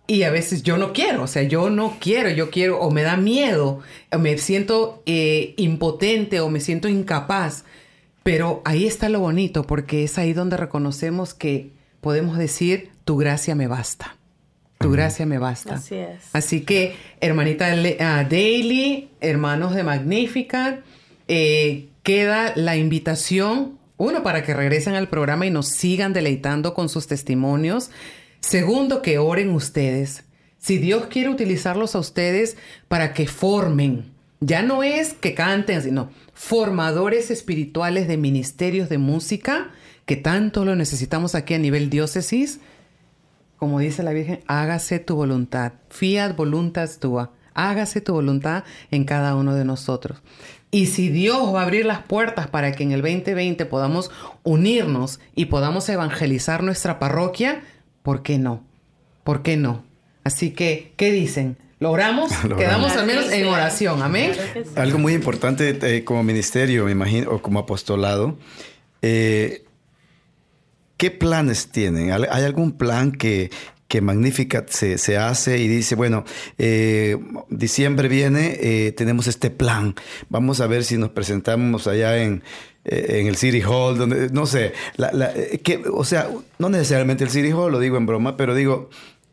[0.07, 3.03] y a veces yo no quiero, o sea, yo no quiero, yo quiero, o me
[3.03, 3.81] da miedo,
[4.11, 7.65] o me siento eh, impotente o me siento incapaz.
[8.23, 13.55] Pero ahí está lo bonito, porque es ahí donde reconocemos que podemos decir, tu gracia
[13.55, 14.17] me basta.
[14.79, 15.75] Tu gracia me basta.
[15.75, 16.23] Así es.
[16.33, 20.81] Así que, hermanita Le- ah, Daily, hermanos de Magnificat,
[21.27, 26.89] eh, queda la invitación, uno, para que regresen al programa y nos sigan deleitando con
[26.89, 27.91] sus testimonios.
[28.41, 30.25] Segundo, que oren ustedes.
[30.59, 32.57] Si Dios quiere utilizarlos a ustedes
[32.89, 39.71] para que formen, ya no es que canten, sino formadores espirituales de ministerios de música,
[40.07, 42.61] que tanto lo necesitamos aquí a nivel diócesis,
[43.59, 49.35] como dice la Virgen, hágase tu voluntad, fiat voluntas tua, hágase tu voluntad en cada
[49.35, 50.23] uno de nosotros.
[50.71, 54.11] Y si Dios va a abrir las puertas para que en el 2020 podamos
[54.43, 57.63] unirnos y podamos evangelizar nuestra parroquia,
[58.03, 58.65] ¿por qué no?
[59.25, 59.85] ¿Por qué no?
[60.25, 61.57] Así que, ¿qué dicen?
[61.81, 62.31] ¿Logramos?
[62.45, 62.59] Logramos.
[62.59, 64.33] Quedamos al menos en oración, amén.
[64.35, 64.71] Claro que sí.
[64.77, 68.37] Algo muy importante eh, como ministerio, me imagino, o como apostolado.
[69.03, 69.65] eh,
[70.99, 72.11] ¿Qué planes tienen?
[72.11, 73.51] ¿Hay hay algún plan que,
[73.89, 76.25] que Magnificat se, se hace y dice, bueno,
[76.59, 77.17] eh,
[77.49, 79.95] diciembre viene, eh, tenemos este plan,
[80.29, 82.43] vamos a ver si nos presentamos allá en,
[82.85, 86.29] eh, en el City Hall, donde, no sé, la- la- eh, que, o sea,
[86.59, 88.91] no necesariamente el City Hall, lo digo en broma, pero digo,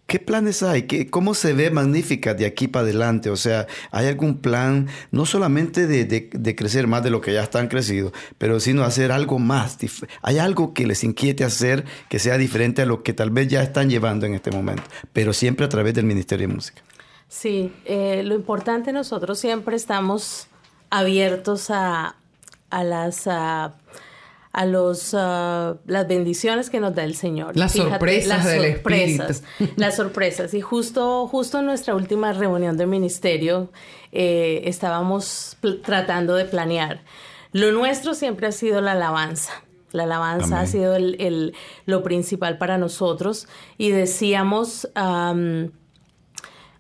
[0.08, 0.84] ¿Qué planes hay?
[0.84, 3.32] ¿Qué, ¿Cómo se ve Magnífica de aquí para adelante?
[3.32, 7.68] O sea, ¿hay algún plan no solamente de, crecer más de lo que ya están
[7.68, 9.78] crecidos, pero sino hacer algo más?
[10.22, 13.64] ¿Hay algo que les inquiete hacer que sea diferente a lo que tal vez ya
[13.64, 16.84] están llevando en este momento, pero siempre a través del Ministerio de Música?
[17.28, 20.48] Sí, eh, lo importante nosotros siempre estamos
[20.92, 22.16] abiertos a,
[22.72, 23.28] las
[24.58, 27.58] a los ah, las bendiciones que nos da el Señor.
[27.58, 29.44] Las sorpresas del sorpresas,
[29.76, 30.54] las sorpresas.
[30.54, 33.70] Y justo justo en nuestra última reunión de ministerio
[34.14, 37.02] eh, estábamos tratando de planear.
[37.52, 39.52] Lo nuestro siempre ha sido la alabanza.
[39.92, 41.54] La alabanza ha sido el- el-
[41.86, 43.48] lo principal para nosotros
[43.78, 45.72] y decíamos am,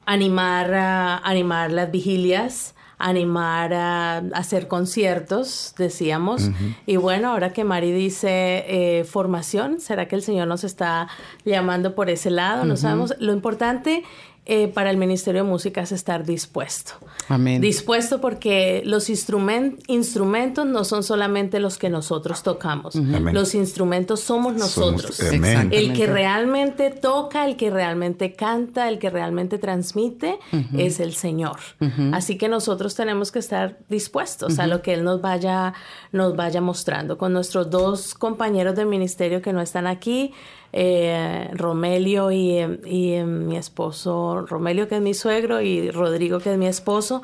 [0.05, 6.49] animar, a- animar las vigilias, animar a hacer conciertos, decíamos.
[6.85, 11.07] Y bueno, ahora que Mari dice eh, formación, ¿será que el Señor nos está
[11.43, 12.65] llamando por ese lado?
[12.65, 13.13] No sabemos.
[13.19, 14.03] Lo importante
[14.45, 16.93] eh, para el Ministerio de Música es estar dispuesto.
[17.29, 17.61] Amén.
[17.61, 22.95] Dispuesto porque los instrumen- instrumentos no son solamente los que nosotros tocamos.
[22.95, 23.33] Amén.
[23.33, 25.15] Los instrumentos somos nosotros.
[25.15, 25.69] Somos- amén.
[25.71, 30.37] El que realmente toca, el que realmente canta, el que realmente transmite
[30.77, 31.57] es el Señor.
[32.13, 35.73] Así que nosotros tenemos que estar dispuestos a lo que Él nos vaya,
[36.11, 37.17] nos vaya mostrando.
[37.17, 40.33] Con nuestros dos compañeros de ministerio que no están aquí,
[40.77, 46.39] eh, Romelio y, eh, y, eh, mi esposo, Romelio que es mi suegro y Rodrigo
[46.39, 47.23] que es mi esposo,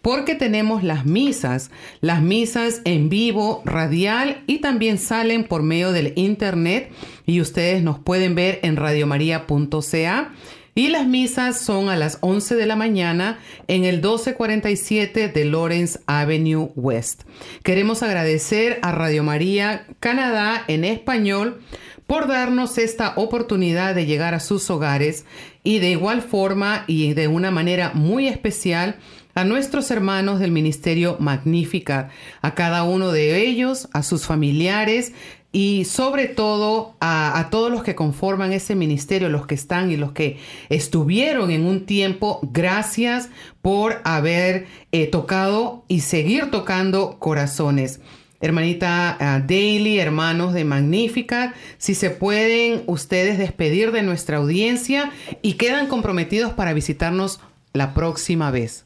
[0.03, 1.71] porque tenemos las misas,
[2.01, 6.91] las misas en vivo, radial y también salen por medio del internet
[7.25, 10.33] y ustedes nos pueden ver en radiomaria.ca
[10.75, 16.01] y las misas son a las 11 de la mañana en el 1247 de Lawrence
[16.07, 17.23] Avenue West.
[17.63, 21.61] Queremos agradecer a Radio María Canadá en español
[22.07, 25.25] por darnos esta oportunidad de llegar a sus hogares
[25.63, 28.97] y de igual forma y de una manera muy especial
[29.35, 32.11] a nuestros hermanos del Ministerio Magnífica,
[32.43, 35.13] a cada uno de ellos, a sus familiares
[35.53, 40.13] y sobre todo a, todos los que conforman ese ministerio, los que están y los
[40.13, 40.39] que
[40.71, 43.29] estuvieron en un tiempo, gracias
[43.61, 48.01] por haber eh, tocado y seguir tocando corazones.
[48.41, 55.53] Hermanita uh, Daily, hermanos de Magnífica, si se pueden ustedes despedir de nuestra audiencia y
[55.55, 57.41] quedan comprometidos para visitarnos
[57.73, 58.85] la próxima vez.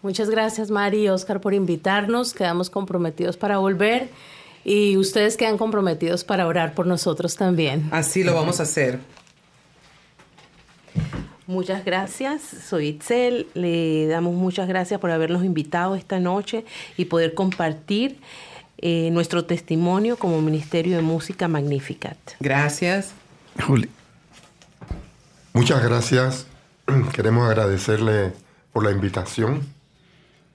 [0.00, 4.08] Muchas gracias Mari y Oscar por invitarnos, quedamos comprometidos para volver
[4.64, 7.88] y ustedes quedan comprometidos para orar por nosotros también.
[7.90, 9.00] Así lo vamos a hacer.
[11.46, 16.64] Muchas gracias, soy Itzel, le damos muchas gracias por habernos invitado esta noche
[16.96, 18.20] y poder compartir
[18.78, 22.16] eh, nuestro testimonio como Ministerio de Música Magnificat.
[22.40, 23.12] Gracias.
[23.66, 23.88] Juli.
[25.52, 26.46] Muchas gracias.
[27.12, 28.32] Queremos agradecerle
[28.72, 29.60] por la invitación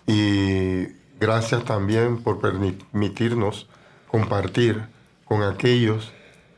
[0.08, 0.88] y
[1.20, 3.68] gracias también por permitirnos
[4.20, 4.82] compartir
[5.26, 6.12] con aquellos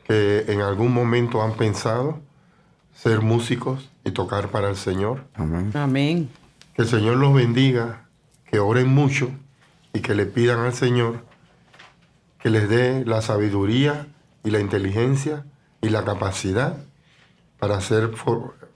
[0.06, 2.20] que en algún momento han pensado
[2.94, 5.24] ser músicos y tocar para el Señor.
[5.34, 5.70] Amén.
[5.74, 6.30] Amén.
[6.74, 8.06] Que el Señor los bendiga,
[8.50, 9.30] que oren mucho
[9.92, 11.28] y que le pidan al Señor
[12.38, 14.06] que les dé la sabiduría
[14.42, 15.44] y la inteligencia
[15.82, 16.78] y la capacidad
[17.58, 18.10] para ser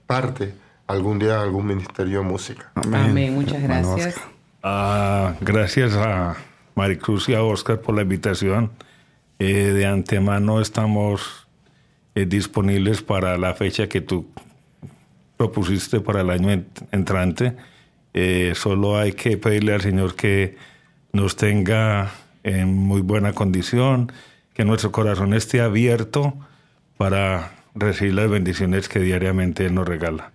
[0.05, 0.53] parte
[0.85, 2.71] algún día de algún ministerio de música.
[2.75, 3.09] Amén.
[3.09, 3.33] Amén.
[3.33, 4.17] Muchas gracias.
[4.63, 6.35] Uh, gracias a
[6.75, 8.71] Maricruz y a Oscar por la invitación.
[9.39, 11.47] Eh, de antemano estamos
[12.13, 14.27] eh, disponibles para la fecha que tú
[15.37, 17.55] propusiste para el año entrante.
[18.13, 20.57] Eh, solo hay que pedirle al Señor que
[21.11, 22.11] nos tenga
[22.43, 24.11] en muy buena condición,
[24.53, 26.33] que nuestro corazón esté abierto
[26.97, 30.31] para recibir las bendiciones que diariamente Él nos regala.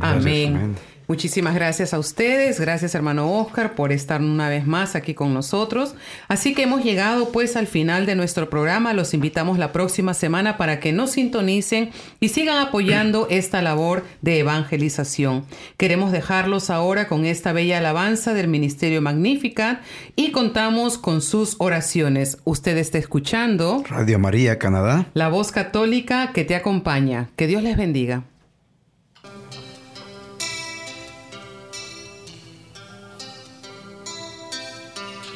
[0.00, 0.56] Amén.
[0.56, 0.76] Amén.
[1.08, 5.94] Muchísimas gracias a ustedes, gracias hermano Oscar por estar una vez más aquí con nosotros.
[6.28, 10.56] Así que hemos llegado pues al final de nuestro programa, los invitamos la próxima semana
[10.56, 11.90] para que nos sintonicen
[12.20, 15.44] y sigan apoyando esta labor de evangelización.
[15.76, 19.80] Queremos dejarlos ahora con esta bella alabanza del Ministerio Magnificat
[20.16, 22.38] y contamos con sus oraciones.
[22.44, 27.28] Usted está escuchando Radio María Canadá, la voz católica que te acompaña.
[27.36, 28.24] Que Dios les bendiga.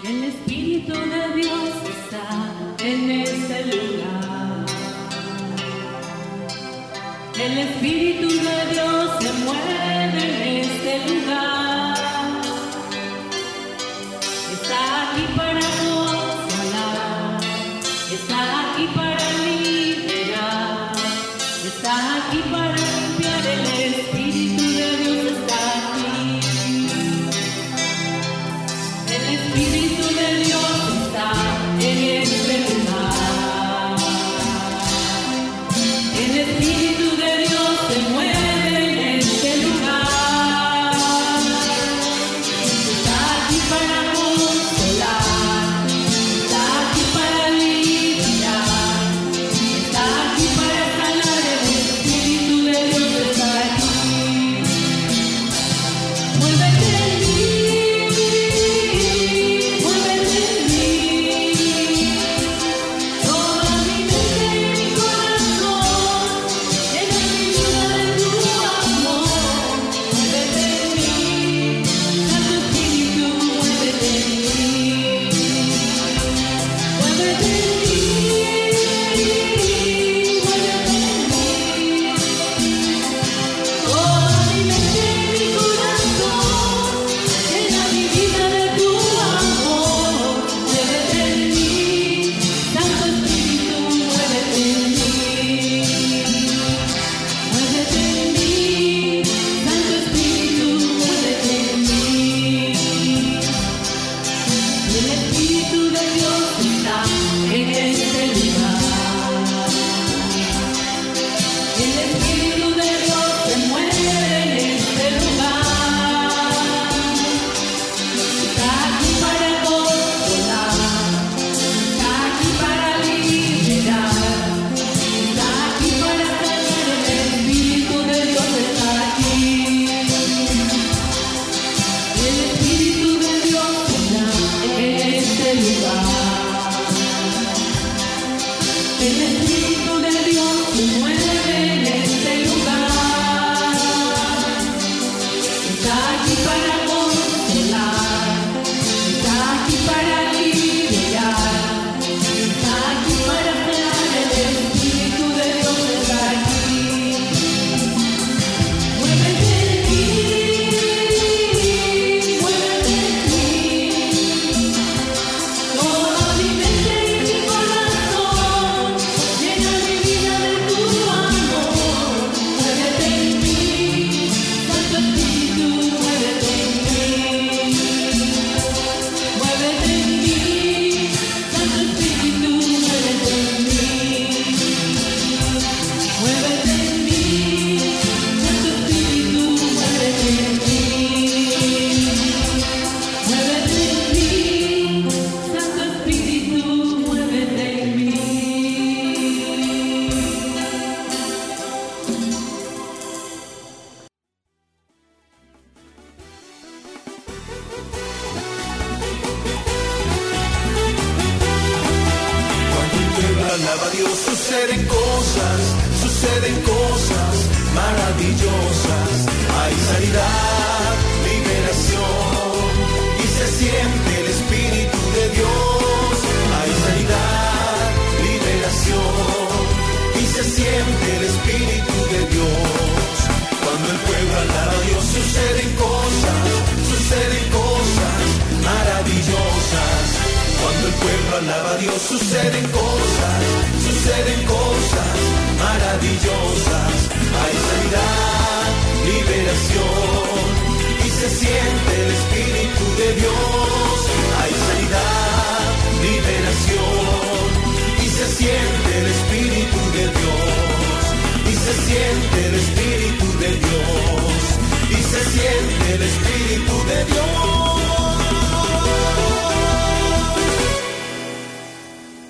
[0.04, 4.66] El Espíritu de Dios está en este lugar.
[7.40, 10.45] El Espíritu de Dios se mueve en